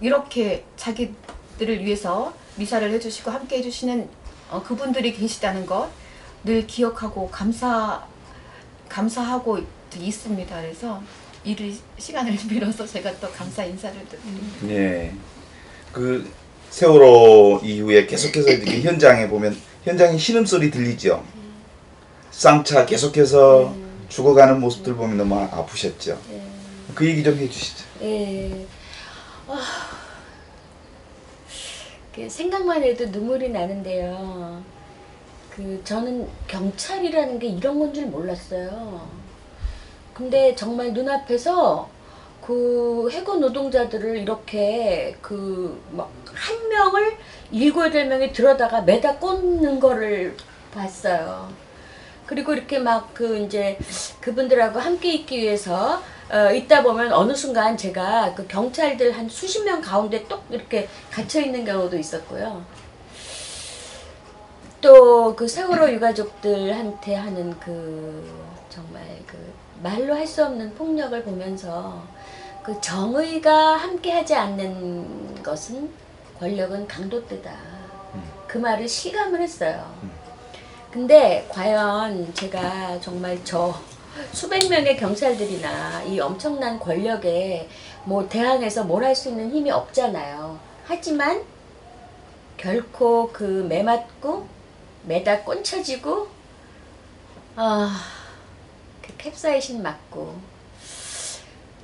이렇게 0.00 0.64
자기들을 0.76 1.84
위해서 1.84 2.32
미사를 2.56 2.90
해주시고 2.90 3.30
함께 3.30 3.58
해주시는 3.58 4.08
어, 4.50 4.62
그분들이 4.62 5.12
계시다는 5.12 5.66
것 5.66 5.90
늘 6.42 6.66
기억하고 6.66 7.28
감사 7.30 8.02
감사하고 8.88 9.58
있습니다. 9.94 10.60
그래서 10.60 11.02
이를 11.44 11.74
시간을 11.98 12.36
빌어서 12.48 12.86
제가 12.86 13.12
또 13.18 13.30
감사 13.32 13.64
인사를 13.64 13.96
드립니다. 14.08 14.68
예. 14.68 15.12
그 15.92 16.30
세월호 16.70 17.60
이후에 17.64 18.06
계속해서 18.06 18.50
이렇게 18.50 18.80
현장에 18.82 19.28
보면 19.28 19.56
현장에 19.84 20.16
신음소리 20.16 20.70
들리죠. 20.70 21.24
쌍차 22.30 22.86
계속해서 22.86 23.74
죽어가는 24.08 24.60
모습들 24.60 24.94
보면 24.94 25.16
너무 25.16 25.36
아프셨죠. 25.40 26.18
예. 26.32 26.42
그 26.94 27.06
얘기 27.08 27.22
좀 27.22 27.36
해주시죠. 27.38 27.84
예. 28.02 28.66
아, 29.48 29.60
그 32.14 32.28
생각만 32.28 32.82
해도 32.82 33.06
눈물이 33.06 33.48
나는데요. 33.50 34.62
그 35.50 35.80
저는 35.84 36.28
경찰이라는 36.46 37.38
게 37.38 37.48
이런 37.48 37.78
건 37.78 37.92
줄 37.92 38.06
몰랐어요. 38.06 39.08
근데 40.20 40.54
정말 40.54 40.92
눈앞에서 40.92 41.88
그 42.44 43.08
해고 43.10 43.36
노동자들을 43.36 44.18
이렇게 44.18 45.16
그 45.22 45.80
막 45.92 46.08
한 46.34 46.68
명을 46.68 47.16
일곱 47.50 47.86
여덟 47.86 48.04
명이 48.06 48.32
들어다가 48.32 48.82
매다 48.82 49.16
꽂는 49.16 49.80
거를 49.80 50.36
봤어요. 50.72 51.48
그리고 52.26 52.52
이렇게 52.52 52.78
막 52.78 53.12
그 53.14 53.38
이제 53.38 53.78
그분들하고 54.20 54.78
함께 54.78 55.14
있기 55.14 55.38
위해서 55.38 56.00
어, 56.30 56.52
있다 56.52 56.82
보면 56.82 57.12
어느 57.12 57.34
순간 57.34 57.76
제가 57.76 58.34
그 58.36 58.46
경찰들 58.46 59.12
한 59.12 59.28
수십 59.28 59.64
명 59.64 59.80
가운데 59.80 60.26
똑 60.28 60.44
이렇게 60.50 60.88
갇혀 61.10 61.40
있는 61.40 61.64
경우도 61.64 61.96
있었고요. 61.98 62.62
또 64.80 65.34
그 65.36 65.46
세월호 65.48 65.90
유가족들한테 65.92 67.14
하는 67.14 67.58
그 67.60 68.30
정말 68.70 69.02
그 69.26 69.36
말로 69.82 70.14
할 70.14 70.26
수 70.26 70.44
없는 70.44 70.74
폭력을 70.74 71.22
보면서 71.24 72.02
그 72.62 72.78
정의가 72.80 73.76
함께하지 73.76 74.34
않는 74.34 75.42
것은 75.42 75.90
권력은 76.38 76.86
강도뜨다. 76.86 77.50
그 78.46 78.58
말을 78.58 78.88
실감을 78.88 79.40
했어요. 79.40 79.94
근데 80.90 81.46
과연 81.48 82.34
제가 82.34 83.00
정말 83.00 83.38
저 83.44 83.74
수백 84.32 84.68
명의 84.68 84.96
경찰들이나 84.96 86.02
이 86.02 86.18
엄청난 86.20 86.78
권력에 86.78 87.68
뭐 88.04 88.28
대항해서 88.28 88.84
뭘 88.84 89.04
할 89.04 89.14
수 89.14 89.28
있는 89.30 89.50
힘이 89.50 89.70
없잖아요. 89.70 90.58
하지만 90.84 91.42
결코 92.56 93.30
그 93.32 93.64
매맞고 93.68 94.46
매다 95.04 95.40
꼰쳐지고 95.42 96.28
아, 97.56 97.90
그 97.96 98.19
캡사이신 99.20 99.82
맞고 99.82 100.34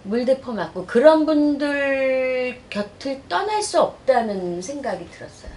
물대포 0.04 0.52
맞고 0.52 0.86
그런 0.86 1.26
분들 1.26 2.60
곁을 2.70 3.22
떠날 3.28 3.62
수 3.62 3.80
없다는 3.80 4.62
생각이 4.62 5.10
들었어요. 5.10 5.50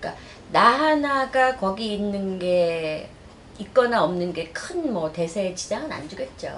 그러니까 0.00 0.20
나 0.50 0.66
하나가 0.88 1.56
거기 1.56 1.94
있는 1.94 2.38
게 2.38 3.08
있거나 3.58 4.02
없는 4.04 4.32
게 4.32 4.52
큰 4.52 4.92
뭐 4.92 5.12
대세에 5.12 5.54
지장은 5.54 5.92
안 5.92 6.08
주겠죠. 6.08 6.48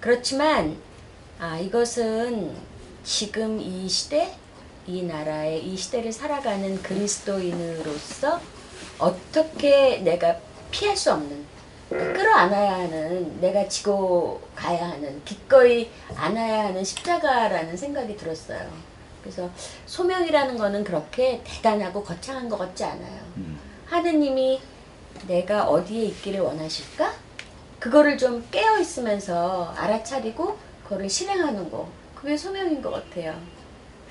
그렇지만 0.00 0.76
아 1.38 1.58
이것은 1.58 2.54
지금 3.02 3.58
이 3.60 3.88
시대 3.88 4.34
이 4.86 5.02
나라의 5.02 5.64
이 5.66 5.76
시대를 5.76 6.12
살아가는 6.12 6.82
그리스도인으로서 6.82 8.40
어떻게 8.98 9.98
내가 9.98 10.36
피할 10.70 10.96
수 10.96 11.12
없는 11.12 11.49
끌어안아야 11.90 12.72
하는 12.84 13.40
내가 13.40 13.66
지고 13.68 14.40
가야 14.54 14.90
하는 14.90 15.20
기꺼이 15.24 15.90
안아야 16.14 16.66
하는 16.66 16.84
십자가라는 16.84 17.76
생각이 17.76 18.16
들었어요. 18.16 18.70
그래서 19.22 19.50
소명이라는 19.86 20.56
거는 20.56 20.84
그렇게 20.84 21.42
대단하고 21.44 22.02
거창한 22.02 22.48
것 22.48 22.58
같지 22.58 22.84
않아요. 22.84 23.20
음. 23.36 23.58
하느님이 23.86 24.60
내가 25.26 25.68
어디에 25.68 26.04
있기를 26.06 26.40
원하실까? 26.40 27.12
그거를 27.80 28.16
좀 28.16 28.46
깨어 28.50 28.78
있으면서 28.78 29.74
알아차리고 29.76 30.56
그거를 30.84 31.10
실행하는 31.10 31.70
거. 31.70 31.88
그게 32.14 32.36
소명인 32.36 32.80
것 32.80 32.90
같아요. 32.90 33.34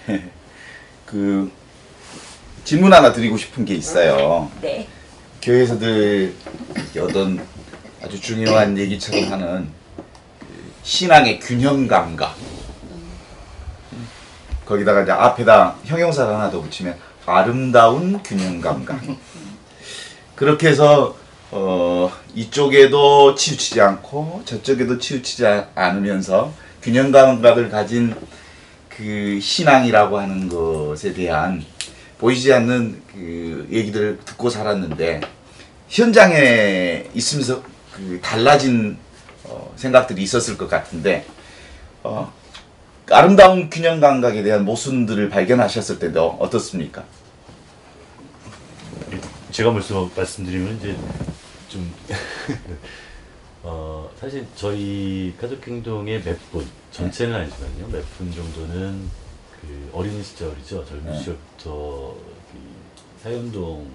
그 1.06 1.52
질문 2.64 2.94
하나 2.94 3.14
드리고 3.14 3.38
싶은 3.38 3.66
게 3.66 3.74
있어요. 3.76 4.52
네. 4.62 4.88
교회에서들 5.42 6.36
이렇게 6.76 7.00
어떤 7.00 7.40
아주 8.04 8.20
중요한 8.20 8.78
얘기처럼 8.78 9.32
하는 9.32 9.70
그 10.40 10.46
신앙의 10.84 11.40
균형 11.40 11.88
감각. 11.88 12.36
거기다가 14.66 15.02
이제 15.04 15.12
앞에다 15.12 15.76
형용사를 15.86 16.34
하나 16.34 16.50
더 16.50 16.62
붙이면 16.62 16.96
아름다운 17.26 18.22
균형 18.24 18.62
감각. 18.62 19.02
그렇게 20.36 20.70
해서 20.70 21.16
어, 21.52 22.12
이쪽에도 22.36 23.34
치우치지 23.34 23.82
않고 23.82 24.44
저쪽에도 24.46 25.00
치우치지 25.00 25.46
않- 25.48 25.68
않으면서 25.76 26.54
균형 26.82 27.12
감각을 27.12 27.70
가진 27.70 28.16
그 28.88 29.40
신앙이라고 29.42 30.20
하는 30.20 30.48
것에 30.48 31.14
대한 31.14 31.66
보이지 32.20 32.54
않는 32.54 33.02
그 33.12 33.68
얘기들을 33.72 34.20
듣고 34.26 34.50
살았는데 34.50 35.22
현장에 35.88 37.06
있으면서 37.16 37.64
그 38.00 38.20
달라진 38.22 38.98
어, 39.44 39.74
생각들이 39.76 40.22
있었을 40.24 40.58
것 40.58 40.70
같은데 40.70 41.26
어, 42.04 42.32
아름다운 43.12 43.70
균형 43.70 44.00
감각에 44.00 44.44
대한 44.44 44.64
모순들을 44.66 45.30
발견하셨을 45.30 46.00
때도 46.00 46.38
어떻습니까? 46.40 47.04
제가 49.52 49.72
말씀 49.72 50.10
말씀드리면 50.16 50.78
이제 50.78 50.96
좀 51.68 51.92
어, 53.64 54.10
사실 54.20 54.46
저희 54.56 55.34
가족 55.40 55.66
행동의 55.68 56.22
몇 56.24 56.52
분, 56.52 56.66
전체는 56.92 57.36
아니지만요, 57.36 57.88
몇 57.92 58.04
분 58.18 58.32
정도는 58.32 59.10
그 59.60 59.90
어린 59.92 60.24
시절이죠. 60.24 60.86
젊은 60.86 61.12
네. 61.12 61.18
시절부터 61.20 62.16
그 62.52 63.22
사연동에 63.24 63.86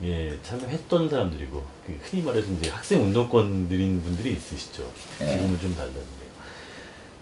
네. 0.00 0.38
참여했던 0.42 1.08
사람들이고, 1.08 1.60
그 1.60 1.75
흔히 2.02 2.22
말해서 2.22 2.50
이제 2.52 2.70
학생 2.70 3.02
운동권 3.02 3.66
누린 3.68 4.02
분들이 4.02 4.32
있으시죠. 4.32 4.84
네. 5.20 5.32
지금은 5.32 5.58
좀 5.60 5.74
달랐는데요. 5.74 6.26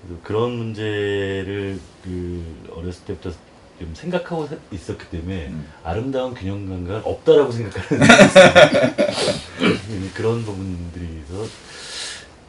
그래서 0.03 0.21
그런 0.23 0.53
문제를 0.57 1.79
그 2.03 2.71
어렸을 2.77 3.05
때부터 3.07 3.31
좀 3.79 3.93
생각하고 3.95 4.47
사- 4.47 4.57
있었기 4.71 5.07
때문에 5.11 5.49
음. 5.49 5.67
아름다운 5.83 6.35
균형 6.35 6.67
감각 6.69 7.07
없다라고 7.07 7.51
생각하는 7.51 8.07
그런 10.15 10.45
부분들이서 10.45 11.47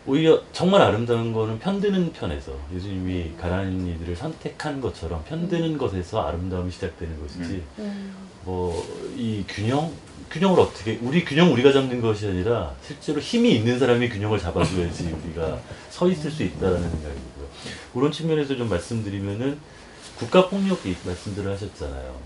오히려 0.08 0.39
정말 0.51 0.84
아름다운 0.84 1.34
거는 1.34 1.58
편드는 1.58 2.13
편에서 2.13 2.51
예수님이 2.75 3.32
가난한 3.41 3.88
이들을 3.88 4.15
선택한 4.15 4.80
것처럼 4.80 5.23
편드는 5.28 5.80
것에서 5.80 6.28
아름다움이 6.28 6.71
시작되는 6.71 7.19
것이지 7.21 7.63
뭐이 8.43 9.45
균형 9.47 9.91
균형을 10.31 10.59
어떻게 10.59 10.99
우리 11.01 11.23
균형 11.23 11.51
우리가 11.53 11.71
잡는 11.71 12.01
것이 12.01 12.27
아니라 12.27 12.73
실제로 12.81 13.19
힘이 13.19 13.55
있는 13.55 13.79
사람이 13.79 14.09
균형을 14.09 14.39
잡아줘야지 14.39 15.15
우리가 15.23 15.59
서 15.89 16.09
있을 16.09 16.29
수 16.29 16.43
있다라는 16.43 16.81
생각이고요. 16.81 17.47
그런 17.93 18.11
측면에서 18.11 18.55
좀 18.55 18.69
말씀드리면은 18.69 19.57
국가 20.17 20.47
폭력 20.47 20.79
말씀들을 21.05 21.51
하셨잖아요. 21.51 22.19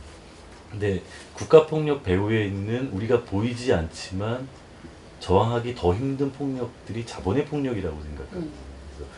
근데 0.72 1.02
국가 1.34 1.66
폭력 1.66 2.04
배후에 2.04 2.46
있는 2.46 2.90
우리가 2.92 3.24
보이지 3.24 3.74
않지만 3.74 4.48
저항하기 5.20 5.76
더 5.76 5.94
힘든 5.94 6.32
폭력들이 6.32 7.06
자본의 7.06 7.46
폭력이라고 7.46 8.02
생각합니다. 8.02 8.56
그래서 8.96 9.12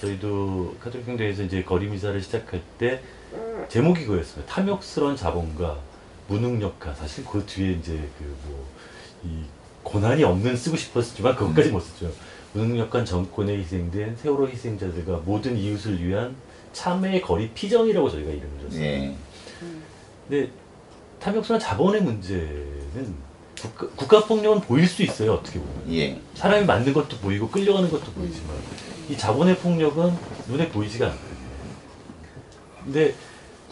저희도 0.00 0.76
카톨릭 0.80 1.08
행동에서 1.08 1.42
이제 1.42 1.62
거리 1.62 1.86
미사를 1.86 2.20
시작할 2.20 2.62
때 2.78 3.02
제목이 3.68 4.06
그거였습니다. 4.06 4.52
탐욕스러운 4.52 5.16
자본과 5.16 5.78
무능력한 6.28 6.94
사실 6.94 7.24
그 7.24 7.44
뒤에 7.46 7.72
이제 7.72 7.92
그 8.18 8.24
뭐 8.48 8.64
이 9.24 9.42
고난이 9.82 10.22
없는 10.24 10.54
쓰고 10.56 10.76
싶었지만 10.76 11.34
그것까지 11.36 11.70
못 11.70 11.80
썼죠. 11.80 12.12
무능력한 12.52 13.04
정권에 13.04 13.56
희생된 13.58 14.16
세월호 14.16 14.48
희생자들과 14.48 15.22
모든 15.24 15.56
이웃을 15.56 16.02
위한 16.06 16.34
참회의 16.72 17.20
거리 17.22 17.48
피정이라고 17.50 18.10
저희가 18.10 18.30
이름을 18.30 18.60
줬어요. 18.62 18.82
예. 18.82 19.16
근데 20.28 20.50
탐욕스러운 21.20 21.58
자본의 21.60 22.02
문제는 22.02 23.14
국가, 23.60 23.88
국가 23.96 24.24
폭력은 24.24 24.60
보일 24.62 24.86
수 24.86 25.02
있어요 25.02 25.34
어떻게 25.34 25.58
보면 25.58 25.92
예. 25.94 26.20
사람이 26.34 26.66
만든 26.66 26.92
것도 26.92 27.16
보이고 27.18 27.48
끌려가는 27.48 27.90
것도 27.90 28.12
보이지만 28.12 28.56
이 29.08 29.16
자본의 29.16 29.56
폭력은 29.58 30.12
눈에 30.48 30.68
보이지가 30.68 31.06
않거든요. 31.06 31.34
근데 32.84 33.14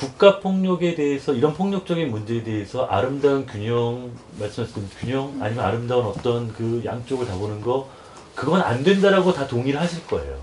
국가 0.03 0.41
폭력에 0.41 0.97
대해서 0.97 1.33
이런 1.33 1.55
폭력적인 1.55 2.11
문제에 2.11 2.43
대해서 2.43 2.87
아름다운 2.87 3.47
균형 3.47 4.11
말씀하셨던 4.37 4.91
균형 4.99 5.39
아니면 5.41 5.65
아름다운 5.65 6.07
어떤 6.07 6.53
그 6.53 6.83
양쪽을 6.85 7.25
다 7.25 7.37
보는 7.37 7.61
거 7.61 7.89
그건 8.35 8.63
안 8.63 8.83
된다라고 8.83 9.33
다 9.33 9.47
동의를 9.47 9.81
하실 9.81 10.05
거예요. 10.09 10.43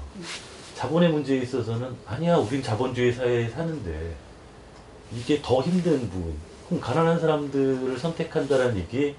자본의 0.76 1.12
문제에 1.12 1.40
있어서는 1.40 1.94
아니야 2.06 2.38
우린 2.38 2.64
자본주의 2.64 3.12
사회에 3.12 3.50
사는데 3.50 4.16
이게 5.12 5.42
더 5.42 5.60
힘든 5.62 6.10
부분 6.10 6.38
그럼 6.68 6.80
가난한 6.80 7.20
사람들을 7.20 8.00
선택한다라는 8.00 8.78
얘기 8.78 9.14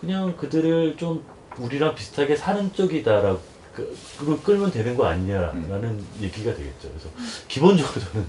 그냥 0.00 0.36
그들을 0.36 0.96
좀 0.96 1.24
우리랑 1.58 1.94
비슷하게 1.94 2.34
사는 2.34 2.72
쪽이다라고 2.72 3.40
그, 3.72 4.42
끌면 4.42 4.72
되는 4.72 4.96
거 4.96 5.06
아니냐라는 5.06 6.04
얘기가 6.20 6.52
되겠죠. 6.52 6.88
그래서 6.88 7.08
기본적으로 7.46 8.00
저는 8.00 8.26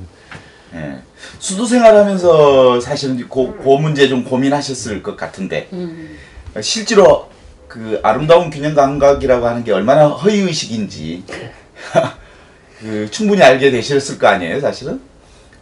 예. 0.73 0.99
수도 1.39 1.65
생활하면서 1.65 2.79
사실은 2.81 3.17
그, 3.17 3.57
그 3.63 3.69
문제 3.69 4.07
좀 4.07 4.23
고민하셨을 4.23 5.01
것 5.01 5.15
같은데 5.15 5.69
음. 5.73 6.17
실제로 6.61 7.29
그 7.67 7.99
아름다운 8.03 8.49
균형 8.49 8.73
감각이라고 8.73 9.45
하는 9.45 9.63
게 9.63 9.71
얼마나 9.71 10.07
허위 10.07 10.39
의식인지 10.39 11.23
그 12.79 13.09
충분히 13.11 13.41
알게 13.41 13.71
되셨을 13.71 14.17
거 14.17 14.27
아니에요, 14.27 14.59
사실은 14.59 15.01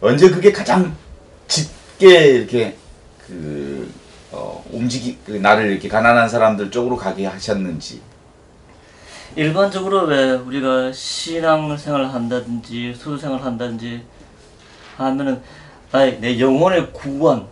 언제 0.00 0.30
그게 0.30 0.52
가장 0.52 0.94
짙게 1.48 2.26
이렇게 2.28 2.76
그 3.26 3.90
어, 4.30 4.64
움직이 4.70 5.16
그 5.24 5.32
나를 5.32 5.70
이렇게 5.72 5.88
가난한 5.88 6.28
사람들 6.28 6.70
쪽으로 6.70 6.96
가게 6.96 7.26
하셨는지 7.26 8.00
일반적으로 9.34 10.04
왜 10.04 10.32
우리가 10.32 10.92
신앙 10.92 11.76
생활을 11.76 12.12
한다든지 12.12 12.94
수도 12.94 13.16
생활을 13.16 13.44
한다든지 13.44 14.02
하면은 14.96 15.42
나의 15.92 16.18
내 16.20 16.38
영혼의 16.38 16.92
구원 16.92 17.46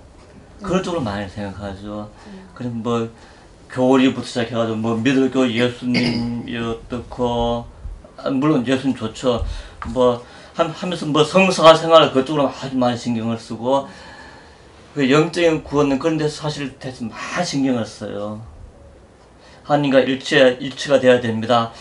그런 0.63 0.83
쪽으로 0.83 1.03
많이 1.03 1.29
생각하죠. 1.29 2.11
그럼 2.55 2.83
뭐 2.83 3.09
교리부터 3.71 4.25
시작해가지고 4.27 4.77
뭐 4.77 4.97
믿을교 4.97 5.51
예수님이 5.53 6.57
어떻고 6.59 7.67
아, 8.17 8.31
물론 8.31 8.67
예수님 8.67 8.97
좋죠. 8.97 9.45
뭐 9.89 10.25
함- 10.55 10.71
하면서 10.71 11.07
뭐 11.07 11.23
성사 11.25 11.75
생활 11.75 12.13
그쪽으로 12.13 12.49
아주 12.49 12.77
많이 12.77 12.97
신경을 12.97 13.39
쓰고 13.39 13.89
그 14.95 15.11
영적인 15.11 15.65
구원은 15.65 15.99
그런 15.99 16.17
데서 16.17 16.43
사실 16.43 16.79
대해서 16.79 17.05
많이 17.05 17.45
신경을 17.45 17.85
써요. 17.85 18.41
하나님과 19.65 20.01
일체 20.01 20.57
일치가 20.61 21.01
돼야 21.01 21.21
됩니다. 21.21 21.73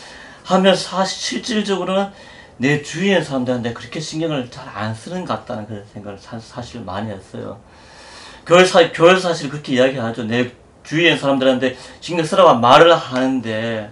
하면 0.45 0.75
사실 0.75 1.19
실질적으로는 1.21 2.07
내 2.57 2.81
주위의 2.81 3.23
사람들한테 3.23 3.73
그렇게 3.73 3.99
신경을 3.99 4.49
잘 4.51 4.63
안 4.73 4.93
쓰는 4.95 5.23
것 5.25 5.33
같다는 5.35 5.67
그런 5.67 5.83
생각을 5.93 6.17
사, 6.19 6.39
사실 6.39 6.81
많이 6.81 7.09
했어요. 7.11 7.59
교회 8.45 8.65
사 8.65 8.91
교회 8.91 9.19
사실 9.19 9.49
그렇게 9.49 9.73
이야기하죠. 9.73 10.23
내 10.25 10.51
주위의 10.83 11.17
사람들한테 11.17 11.77
신경 12.01 12.25
쓰라고 12.25 12.55
말을 12.59 12.93
하는데 12.95 13.91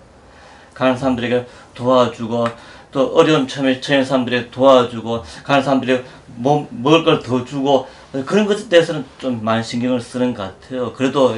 가는 0.73 0.97
사람들에게 0.97 1.45
도와주고 1.75 2.47
또 2.91 3.15
어려운 3.15 3.47
처해 3.47 3.79
처한 3.79 4.03
사람들에게 4.03 4.51
도와주고 4.51 5.23
가는 5.43 5.63
사람들에게 5.63 6.03
뭐, 6.35 6.67
먹을 6.71 7.03
걸 7.05 7.21
더 7.21 7.45
주고 7.45 7.87
그런 8.25 8.45
것에 8.45 8.67
대해서는 8.67 9.05
좀 9.19 9.43
많이 9.43 9.63
신경을 9.63 10.01
쓰는 10.01 10.33
것 10.33 10.43
같아요. 10.61 10.91
그래도 10.93 11.37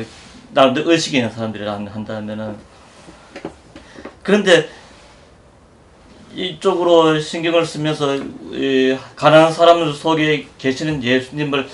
나름대로 0.51 0.91
의식이 0.91 1.17
있는 1.17 1.29
사람들이라 1.31 1.73
한다면은 1.91 2.55
그런데 4.23 4.69
이쪽으로 6.35 7.19
신경을 7.19 7.65
쓰면서 7.65 8.15
이 8.15 8.97
가난한 9.15 9.53
사람들 9.53 9.93
속에 9.93 10.47
계시는 10.57 11.03
예수님을 11.03 11.67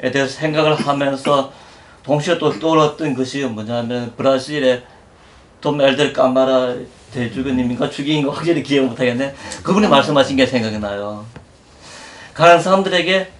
에 0.00 0.10
대해서 0.10 0.34
생각을 0.34 0.74
하면서 0.74 1.52
동시에 2.02 2.38
또 2.38 2.58
떠올랐던 2.58 3.14
것이 3.14 3.44
뭐냐면 3.44 4.12
브라질의 4.16 4.82
돔 5.60 5.80
엘델 5.80 6.12
까마라 6.12 6.74
대주교님인가 7.12 7.88
주기인가 7.88 8.32
확실히 8.32 8.62
기억 8.62 8.86
못하겠네 8.86 9.34
그분이 9.62 9.86
말씀하신 9.86 10.36
게 10.36 10.44
생각이 10.44 10.78
나요 10.78 11.24
가난한 12.34 12.60
사람들에게 12.60 13.30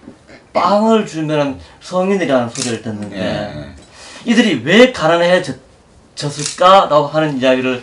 빵을 0.53 1.07
주면 1.07 1.59
성인이라는 1.81 2.49
소리를 2.49 2.83
듣는데 2.83 3.19
예. 3.19 3.75
이들이 4.25 4.63
왜 4.65 4.93
가난해졌을까라고 4.93 7.09
하는 7.09 7.39
이야기를 7.39 7.83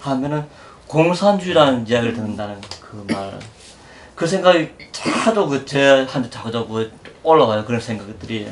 하면은 0.00 0.44
공산주의라는 0.90 1.86
이야기를 1.86 2.14
듣는다는 2.14 2.60
그 2.80 3.06
말. 3.12 3.38
그 4.16 4.26
생각이 4.26 4.70
자주 4.90 5.46
그 5.46 5.64
제한테 5.64 6.28
자꾸 6.28 6.50
자꾸 6.50 6.90
올라와요. 7.22 7.64
그런 7.64 7.80
생각들이. 7.80 8.48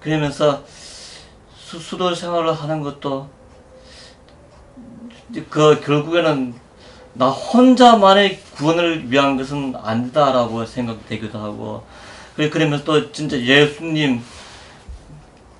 그러면서 0.00 0.64
수, 1.54 1.78
수도 1.78 2.14
생활을 2.14 2.54
하는 2.54 2.80
것도 2.80 3.28
그 5.50 5.80
결국에는 5.84 6.54
나 7.12 7.28
혼자만의 7.28 8.40
구원을 8.56 9.12
위한 9.12 9.36
것은 9.36 9.74
아니다라고 9.76 10.64
생각되기도 10.64 11.38
하고 11.38 11.84
그러면서 12.36 12.84
또 12.84 13.12
진짜 13.12 13.38
예수님 13.38 14.22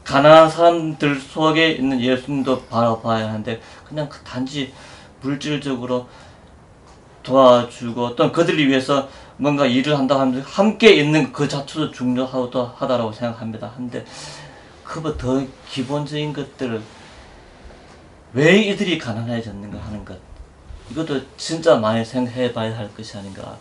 가난한 0.02 0.50
사람들 0.50 1.20
속에 1.20 1.72
있는 1.72 2.00
예수님도 2.00 2.62
바라봐야 2.64 3.28
하는데 3.28 3.60
그냥 3.86 4.08
그 4.08 4.18
단지 4.24 4.72
물질적으로 5.24 6.06
도와주고 7.22 8.14
또 8.14 8.30
그들을 8.30 8.68
위해서 8.68 9.08
뭔가 9.38 9.66
일을 9.66 9.98
한다 9.98 10.20
하면 10.20 10.42
함께 10.42 10.94
있는 10.94 11.32
그 11.32 11.48
자체도 11.48 11.90
중요하다 11.90 12.74
하다라고 12.76 13.10
생각합니다. 13.10 13.72
한데 13.74 14.04
그보다 14.84 15.16
더 15.16 15.44
기본적인 15.68 16.32
것들을 16.32 16.80
왜 18.34 18.58
이들이 18.58 18.98
가난해졌는가 18.98 19.78
하는 19.78 20.04
것 20.04 20.18
이것도 20.90 21.20
진짜 21.36 21.76
많이 21.76 22.04
생각해 22.04 22.52
봐야 22.52 22.76
할 22.76 22.94
것이 22.94 23.16
아닌가 23.16 23.56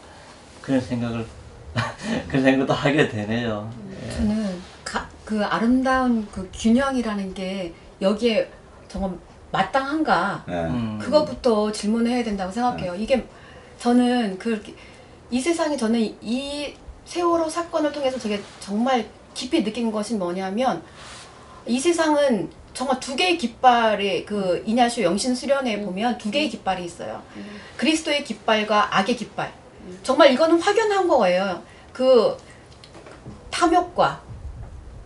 그런 0.61 0.81
생각을 0.81 1.25
그런 2.27 2.43
생각도 2.43 2.73
하게 2.73 3.07
되네요. 3.07 3.71
예. 4.05 4.11
저는 4.11 4.61
가, 4.83 5.07
그 5.23 5.43
아름다운 5.43 6.27
그 6.31 6.47
균형이라는 6.53 7.33
게 7.33 7.73
여기에 8.01 8.51
정말 8.87 9.11
마땅한가 9.53 10.45
예. 10.49 10.53
음. 10.53 10.99
그것부터 10.99 11.71
질문을 11.71 12.11
해야 12.11 12.23
된다고 12.23 12.51
생각해요. 12.51 12.95
이게 12.95 13.25
저는 13.77 14.39
그이 14.39 15.39
세상에 15.39 15.77
저는 15.77 15.99
이 16.21 16.73
세월호 17.05 17.47
사건을 17.47 17.91
통해서 17.91 18.17
저게 18.17 18.41
정말 18.59 19.07
깊이 19.35 19.63
느낀 19.63 19.91
것이 19.91 20.15
뭐냐면 20.15 20.83
이 21.67 21.79
세상은 21.79 22.49
정말 22.73 22.99
두 22.99 23.15
개의 23.15 23.37
깃발의 23.37 24.25
그 24.25 24.63
이냐쇼 24.65 25.03
영신 25.03 25.35
수련회 25.35 25.81
보면 25.81 26.17
두 26.17 26.31
개의 26.31 26.49
깃발이 26.49 26.83
있어요. 26.83 27.21
그리스도의 27.77 28.23
깃발과 28.23 28.97
악의 28.97 29.15
깃발. 29.15 29.53
정말 30.01 30.31
이거는 30.31 30.59
확연한 30.59 31.07
거예요. 31.07 31.61
그 31.91 32.35
탐욕과 33.51 34.21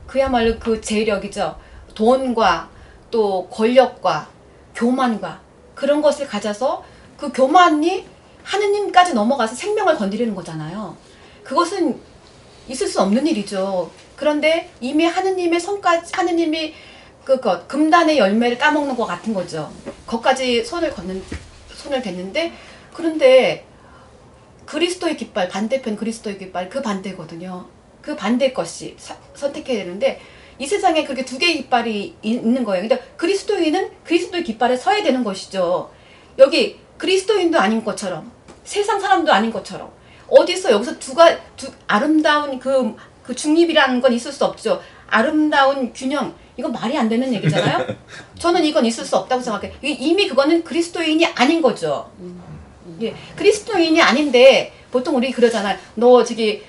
그야말로 0.05 0.57
그 0.57 0.79
재력이죠. 0.79 1.57
돈과 1.93 2.69
또 3.11 3.47
권력과 3.49 4.36
교만과 4.77 5.41
그런 5.73 6.01
것을 6.01 6.27
가져서 6.27 6.83
그 7.17 7.31
교만이 7.31 8.05
하느님까지 8.43 9.13
넘어가서 9.13 9.55
생명을 9.55 9.97
건드리는 9.97 10.33
거잖아요. 10.35 10.95
그것은 11.43 11.99
있을 12.67 12.87
수 12.87 13.01
없는 13.01 13.25
일이죠. 13.25 13.91
그런데 14.15 14.71
이미 14.79 15.05
하느님의 15.05 15.59
손까지 15.59 16.11
하느님이 16.13 16.73
그것 17.25 17.67
금단의 17.67 18.17
열매를 18.19 18.57
따먹는 18.57 18.95
것 18.95 19.05
같은 19.05 19.33
거죠. 19.33 19.71
거기까지 20.05 20.63
손을 20.63 20.91
걷는 20.93 21.23
손을 21.73 22.01
댔는데 22.01 22.53
그런데 22.93 23.65
그리스도의 24.65 25.17
깃발 25.17 25.49
반대편 25.49 25.95
그리스도의 25.95 26.37
깃발 26.37 26.69
그 26.69 26.81
반대거든요. 26.81 27.65
그 28.01 28.15
반대 28.15 28.53
것이 28.53 28.95
사- 28.97 29.17
선택해야 29.33 29.83
되는데 29.83 30.21
이 30.59 30.65
세상에 30.65 31.03
그렇게 31.03 31.23
두 31.23 31.37
개의 31.37 31.57
깃발이 31.57 32.15
이- 32.21 32.29
있는 32.29 32.63
거예요. 32.63 32.81
근데 32.87 32.97
그리스도인은 33.17 33.91
그리스도의 34.03 34.43
깃발에 34.43 34.75
서야 34.75 35.03
되는 35.03 35.23
것이죠. 35.23 35.91
여기 36.39 36.79
그리스도인도 36.97 37.59
아닌 37.59 37.83
것처럼 37.83 38.31
세상 38.63 38.99
사람도 38.99 39.31
아닌 39.31 39.51
것처럼 39.51 39.91
어디서 40.27 40.71
여기서 40.71 40.97
두가 40.99 41.37
두 41.55 41.71
아름다운 41.87 42.59
그, 42.59 42.95
그 43.23 43.35
중립이라는 43.35 44.01
건 44.01 44.13
있을 44.13 44.31
수 44.31 44.45
없죠. 44.45 44.81
아름다운 45.07 45.93
균형 45.93 46.33
이건 46.57 46.71
말이 46.71 46.97
안 46.97 47.07
되는 47.07 47.31
얘기잖아요. 47.35 47.85
저는 48.39 48.65
이건 48.65 48.85
있을 48.85 49.05
수 49.05 49.15
없다고 49.15 49.41
생각해요. 49.41 49.71
이- 49.83 49.91
이미 49.91 50.27
그거는 50.27 50.63
그리스도인이 50.63 51.23
아닌 51.27 51.61
거죠. 51.61 52.09
예, 53.01 53.13
그리스도인이 53.35 54.01
아닌데 54.01 54.73
보통 54.91 55.15
우리 55.15 55.31
그러잖아요. 55.31 55.77
너 55.95 56.23
저기 56.23 56.63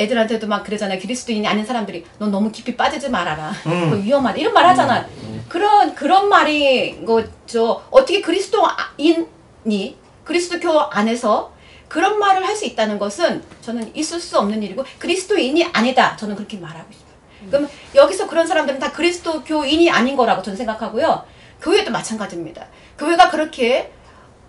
애들한테도 0.00 0.46
막 0.46 0.64
그러잖아요. 0.64 0.98
그리스도인이 0.98 1.46
아닌 1.46 1.64
사람들이 1.64 2.04
너 2.18 2.26
너무 2.26 2.50
깊이 2.50 2.76
빠지지 2.76 3.08
말아라. 3.10 3.52
그거 3.62 3.96
위험하다. 3.96 4.38
이런 4.38 4.52
말 4.54 4.66
하잖아요. 4.68 5.04
그런 5.48 5.94
그런 5.94 6.28
말인 6.28 7.04
거죠. 7.04 7.82
어떻게 7.90 8.20
그리스도인이 8.20 9.96
그리스도교 10.24 10.80
안에서 10.90 11.52
그런 11.88 12.18
말을 12.18 12.46
할 12.46 12.56
수 12.56 12.64
있다는 12.66 12.98
것은 12.98 13.42
저는 13.62 13.90
있을 13.96 14.20
수 14.20 14.38
없는 14.38 14.62
일이고 14.62 14.84
그리스도인이 14.98 15.64
아니다. 15.72 16.16
저는 16.16 16.36
그렇게 16.36 16.56
말하고 16.58 16.86
있어요. 16.90 17.50
그럼 17.50 17.68
여기서 17.94 18.26
그런 18.28 18.46
사람들은 18.46 18.78
다 18.78 18.92
그리스도교인이 18.92 19.90
아닌 19.90 20.16
거라고 20.16 20.42
저는 20.42 20.56
생각하고요. 20.56 21.24
교회도 21.60 21.90
마찬가지입니다. 21.90 22.66
교회가 22.98 23.30
그렇게 23.30 23.92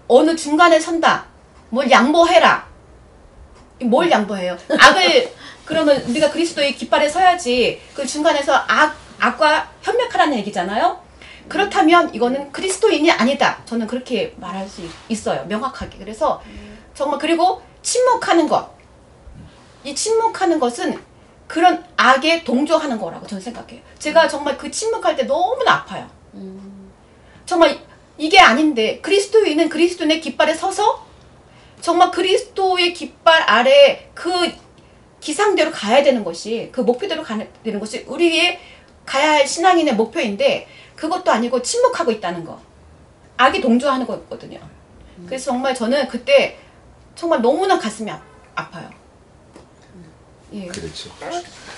어느 0.08 0.36
중간에 0.36 0.80
선다. 0.80 1.26
뭘 1.70 1.90
양보해라. 1.90 2.70
뭘 3.84 4.12
양보해요? 4.12 4.58
악을 4.80 5.32
그러면 5.72 6.02
우리가 6.02 6.30
그리스도의 6.32 6.76
깃발에 6.76 7.08
서야지 7.08 7.82
그 7.96 8.06
중간에서 8.06 8.54
악 8.68 8.94
악과 9.20 9.70
협력하라는 9.82 10.36
얘기잖아요. 10.40 11.02
그렇다면 11.48 12.14
이거는 12.14 12.52
그리스도인이 12.52 13.10
아니다. 13.10 13.62
저는 13.64 13.88
그렇게 13.88 14.34
말할 14.38 14.68
수 14.68 14.82
있- 14.82 14.92
있어요. 15.08 15.46
명확하게. 15.46 15.98
그래서 15.98 16.42
정말 16.94 17.20
그리고 17.20 17.62
침묵하는 17.82 18.50
것. 18.50 18.70
이 19.86 19.96
침묵하는 19.96 20.60
것은 20.60 21.02
그런 21.48 21.86
악에 21.96 22.44
동조하는 22.44 23.00
거라고 23.00 23.26
저는 23.26 23.42
생각해요. 23.42 23.80
제가 23.98 24.28
정말 24.28 24.58
그 24.58 24.70
침묵할 24.70 25.16
때 25.16 25.24
너무나 25.24 25.72
아파요. 25.76 26.10
정말 27.46 27.80
이게 28.18 28.38
아닌데 28.40 29.00
그리스도인은 29.00 29.70
그리스도인의 29.70 30.20
깃발에 30.20 30.54
서서 30.54 31.06
정말 31.80 32.12
그리스도의 32.12 32.94
깃발 32.94 33.42
아래 33.44 34.10
그 34.14 34.52
기상대로 35.22 35.72
가야 35.72 36.04
되는 36.04 36.24
것이 36.24 36.70
그 36.74 36.82
목표대로 36.82 37.24
가야 37.24 37.46
되는 37.64 37.80
것이 37.80 38.04
우리의 38.08 38.60
가야 39.06 39.32
할 39.34 39.48
신앙인의 39.48 39.96
목표인데 39.96 40.68
그것도 40.96 41.32
아니고 41.32 41.62
침묵하고 41.62 42.12
있다는 42.12 42.44
거 42.44 42.60
악이 43.38 43.62
동조하는 43.62 44.06
거거든요. 44.06 44.60
그래서 45.26 45.46
정말 45.52 45.74
저는 45.74 46.08
그때 46.08 46.58
정말 47.16 47.42
너무나 47.42 47.78
가슴이 47.80 48.10
아, 48.12 48.22
아파요. 48.56 48.90
예. 50.54 50.66
그렇죠. 50.68 51.10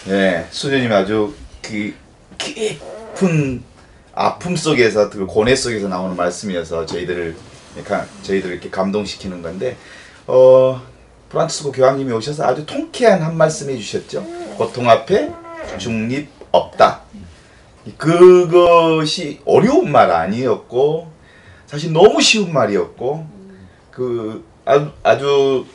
예, 0.08 0.48
수녀님 0.50 0.92
아주 0.92 1.34
그 1.62 1.94
깊은 2.38 3.64
아픔 4.16 4.56
속에서 4.56 5.10
그 5.10 5.26
고뇌 5.26 5.56
속에서 5.56 5.88
나오는 5.88 6.16
말씀이어서 6.16 6.86
저희들을 6.86 7.36
가- 7.86 8.06
저희들을 8.24 8.54
이렇게 8.56 8.70
감동시키는 8.70 9.42
건데 9.42 9.76
어 10.28 10.82
프란치스코 11.34 11.72
교황님이 11.72 12.14
오셔서 12.14 12.46
아주 12.46 12.64
통쾌한 12.66 13.22
한 13.22 13.36
말씀 13.36 13.70
해주셨죠. 13.70 14.24
고통 14.56 14.88
앞에 14.88 15.32
중립 15.80 16.30
없다. 16.52 17.02
그것이 17.98 19.42
어려운 19.44 19.92
말 19.92 20.12
아니었고 20.12 21.12
사실 21.66 21.92
너무 21.92 22.22
쉬운 22.22 22.54
말이었고 22.54 23.26
그 23.92 24.46
아주, 24.64 24.92
아주 25.02 25.66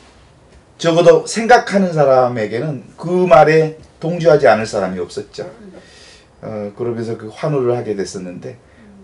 적어도 0.77 1.27
생각하는 1.27 1.91
사람에게는 1.91 2.85
그 2.95 3.09
말에 3.09 3.77
동조하지 3.99 4.47
않을 4.47 4.65
사람이 4.65 4.97
없었죠. 4.97 5.51
어, 6.41 6.71
그러면서 6.77 7.17
그 7.17 7.27
환호를 7.27 7.75
하게 7.75 7.97
됐었는데 7.97 8.57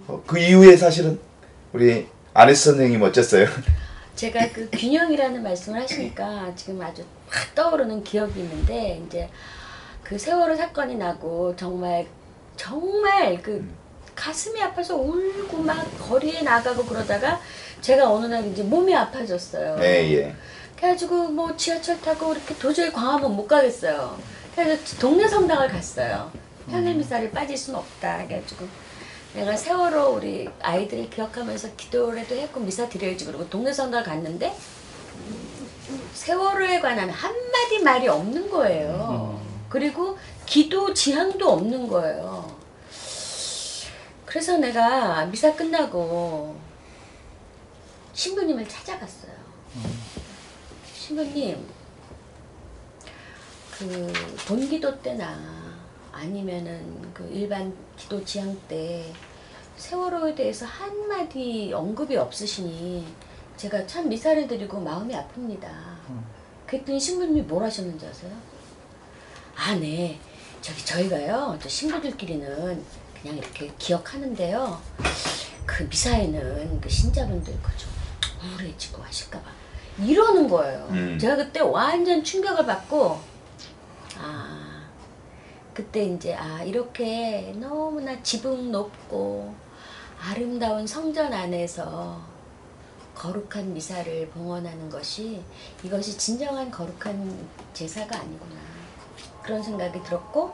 어, 0.07 0.23
그 0.25 0.39
이후에 0.39 0.77
사실은 0.77 1.19
우리 1.73 2.07
아네스 2.33 2.71
선생님 2.71 3.01
어쨌어요? 3.01 3.47
제가 4.15 4.49
그 4.53 4.69
균형이라는 4.71 5.43
말씀을 5.43 5.81
하시니까 5.81 6.53
지금 6.55 6.81
아주 6.81 7.03
확 7.27 7.53
떠오르는 7.53 8.03
기억이 8.03 8.39
있는데 8.39 9.01
이제 9.05 9.29
그 10.03 10.17
세월호 10.17 10.55
사건이 10.55 10.95
나고 10.95 11.55
정말 11.55 12.07
정말 12.55 13.41
그 13.41 13.67
가슴이 14.15 14.61
아파서 14.61 14.95
울고 14.95 15.57
막 15.57 15.85
거리에 15.99 16.41
나가고 16.41 16.85
그러다가 16.85 17.41
제가 17.81 18.09
어느 18.09 18.27
날 18.27 18.47
이제 18.47 18.63
몸이 18.63 18.95
아파졌어요. 18.95 19.77
예, 19.81 20.13
예. 20.13 20.35
그래가지고 20.77 21.29
뭐 21.29 21.55
지하철 21.57 21.99
타고 21.99 22.33
이렇게 22.33 22.55
도저히 22.55 22.91
광화문 22.91 23.35
못 23.35 23.47
가겠어요. 23.47 24.17
그래서 24.55 24.97
동네 24.97 25.27
성당을 25.27 25.67
갔어요. 25.67 26.31
편의 26.69 26.95
미사를 26.95 27.29
빠질 27.31 27.57
수는 27.57 27.79
없다. 27.79 28.19
해가지고 28.19 28.65
내가 29.35 29.55
세월호 29.57 30.15
우리 30.15 30.47
아이들을 30.61 31.09
기억하면서 31.09 31.75
기도라도 31.75 32.35
했고 32.35 32.61
미사 32.61 32.87
드려야지 32.87 33.25
그러고 33.25 33.47
동네 33.49 33.73
성당 33.73 34.01
갔는데 34.01 34.55
세월호에 36.13 36.79
관한 36.79 37.09
한마디 37.09 37.79
말이 37.79 38.07
없는 38.07 38.49
거예요. 38.49 39.41
그리고 39.67 40.17
기도 40.45 40.93
지향도 40.93 41.49
없는 41.49 41.87
거예요. 41.87 42.55
그래서 44.25 44.57
내가 44.57 45.25
미사 45.25 45.53
끝나고 45.53 46.55
신부님을 48.13 48.67
찾아갔어요. 48.69 49.33
신부님, 50.93 51.67
그 53.77 54.13
본기도 54.47 55.01
때나 55.01 55.64
아니면은 56.15 57.11
그 57.13 57.29
일반 57.31 57.75
기도 57.97 58.23
지향 58.23 58.57
때 58.69 59.13
세월호에 59.75 60.33
대해서 60.33 60.65
한마디 60.65 61.73
언급이 61.73 62.15
없으시니 62.15 63.05
제가 63.57 63.85
참 63.85 64.07
미사를 64.07 64.47
드리고 64.47 64.79
마음이 64.79 65.13
아픕니다. 65.13 65.67
그랬더니 66.65 66.97
신부님이 66.99 67.41
뭘 67.41 67.63
하셨는지 67.63 68.05
아세요? 68.05 68.31
아, 69.57 69.75
네. 69.75 70.17
저기 70.61 70.83
저희가요, 70.85 71.59
저 71.61 71.69
신부들끼리는 71.69 72.83
그냥 73.21 73.37
이렇게 73.37 73.71
기억하는데요. 73.77 74.81
그 75.65 75.83
미사에는 75.83 76.79
그 76.79 76.89
신자분들 76.89 77.53
그좀 77.61 77.89
우울해지고 78.41 79.03
하실까봐 79.03 79.45
이러는 79.99 80.47
거예요. 80.47 80.87
음. 80.91 81.17
제가 81.19 81.35
그때 81.35 81.59
완전 81.59 82.23
충격을 82.23 82.65
받고 82.65 83.19
아 84.17 84.64
그때 85.75 86.05
이제 86.05 86.33
아 86.33 86.63
이렇게 86.63 87.53
너무나 87.59 88.23
지붕 88.23 88.71
높고 88.71 89.53
아름다운 90.17 90.87
성전 90.87 91.33
안에서 91.33 92.21
거룩한 93.13 93.73
미사를 93.73 94.29
봉헌하는 94.29 94.89
것이 94.89 95.43
이것이 95.83 96.17
진정한 96.17 96.71
거룩한 96.71 97.47
제사가 97.73 98.17
아니구나 98.17 98.55
그런 99.43 99.61
생각이 99.61 100.01
들었고 100.01 100.53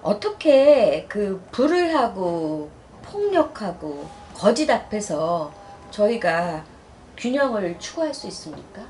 어떻게 0.00 1.04
그 1.08 1.44
불의하고 1.50 2.70
폭력하고 3.02 4.08
거짓 4.32 4.70
앞에서 4.70 5.52
저희가 5.90 6.64
균형을 7.16 7.80
추구할 7.80 8.14
수 8.14 8.28
있습니까? 8.28 8.80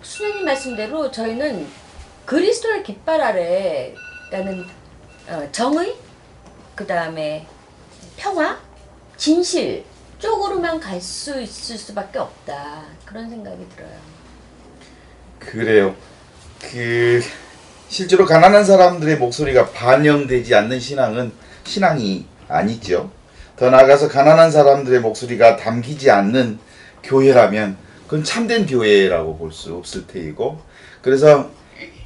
수녀님 0.00 0.46
말씀대로 0.46 1.10
저희는 1.10 1.68
그리스도의 2.24 2.82
깃발 2.82 3.20
아래 3.20 3.94
라는 4.32 4.64
어, 5.28 5.46
정의, 5.52 5.94
그 6.74 6.86
다음에 6.86 7.46
평화, 8.16 8.58
진실 9.18 9.84
쪽으로만 10.18 10.80
갈 10.80 10.98
수 11.00 11.38
있을 11.40 11.76
수밖에 11.76 12.18
없다 12.18 12.82
그런 13.04 13.28
생각이 13.28 13.66
들어요. 13.76 13.98
그래요. 15.38 15.94
그 16.62 17.22
실제로 17.88 18.24
가난한 18.24 18.64
사람들의 18.64 19.18
목소리가 19.18 19.70
반영되지 19.70 20.54
않는 20.54 20.80
신앙은 20.80 21.32
신앙이 21.64 22.26
아니죠. 22.48 23.10
더 23.56 23.68
나아가서 23.68 24.08
가난한 24.08 24.50
사람들의 24.50 25.00
목소리가 25.00 25.56
담기지 25.56 26.10
않는 26.10 26.58
교회라면 27.02 27.76
그건 28.04 28.24
참된 28.24 28.64
교회라고 28.66 29.36
볼 29.36 29.52
수 29.52 29.74
없을 29.74 30.06
테이고 30.06 30.58
그래서 31.02 31.50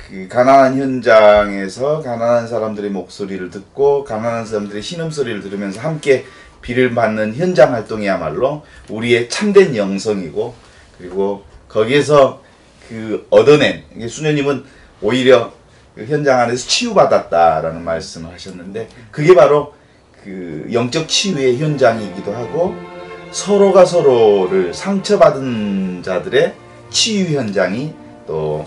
그 0.09 0.29
가난한 0.29 0.79
현장에서 0.79 2.01
가난한 2.01 2.47
사람들의 2.47 2.91
목소리를 2.91 3.51
듣고 3.51 4.05
가난한 4.05 4.47
사람들의 4.47 4.81
신음소리를 4.81 5.43
들으면서 5.43 5.81
함께 5.81 6.25
비를 6.63 6.91
맞는 6.91 7.35
현장 7.35 7.73
활동이야말로 7.73 8.63
우리의 8.89 9.29
참된 9.29 9.75
영성이고 9.75 10.55
그리고 10.99 11.45
거기에서 11.69 12.43
그 12.89 13.27
얻어낸 13.31 13.83
수녀님은 14.09 14.65
오히려 15.03 15.53
그 15.95 16.05
현장 16.05 16.41
안에서 16.41 16.69
치유받았다라는 16.69 17.83
말씀을 17.83 18.33
하셨는데 18.33 18.89
그게 19.11 19.35
바로 19.35 19.75
그 20.23 20.69
영적 20.73 21.09
치유의 21.09 21.59
현장이기도 21.59 22.33
하고 22.33 22.77
서로가 23.33 23.85
서로를 23.85 24.73
상처받은 24.73 26.03
자들의 26.05 26.55
치유 26.91 27.37
현장이 27.37 27.93
또 28.27 28.67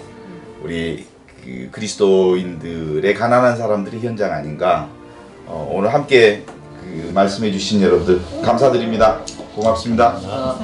우리 0.62 1.09
그 1.50 1.70
그리스도인들의 1.72 3.14
가난한 3.16 3.58
사람들의 3.58 4.02
현장 4.02 4.32
아닌가. 4.32 4.88
어, 5.48 5.68
오늘 5.74 5.94
함께 5.94 6.44
그 6.80 7.12
말씀해 7.14 7.52
주신 7.52 7.82
여러분들 7.82 8.22
감사드립니다. 8.44 9.20
고맙습니다. 9.56 10.20
아, 10.26 10.60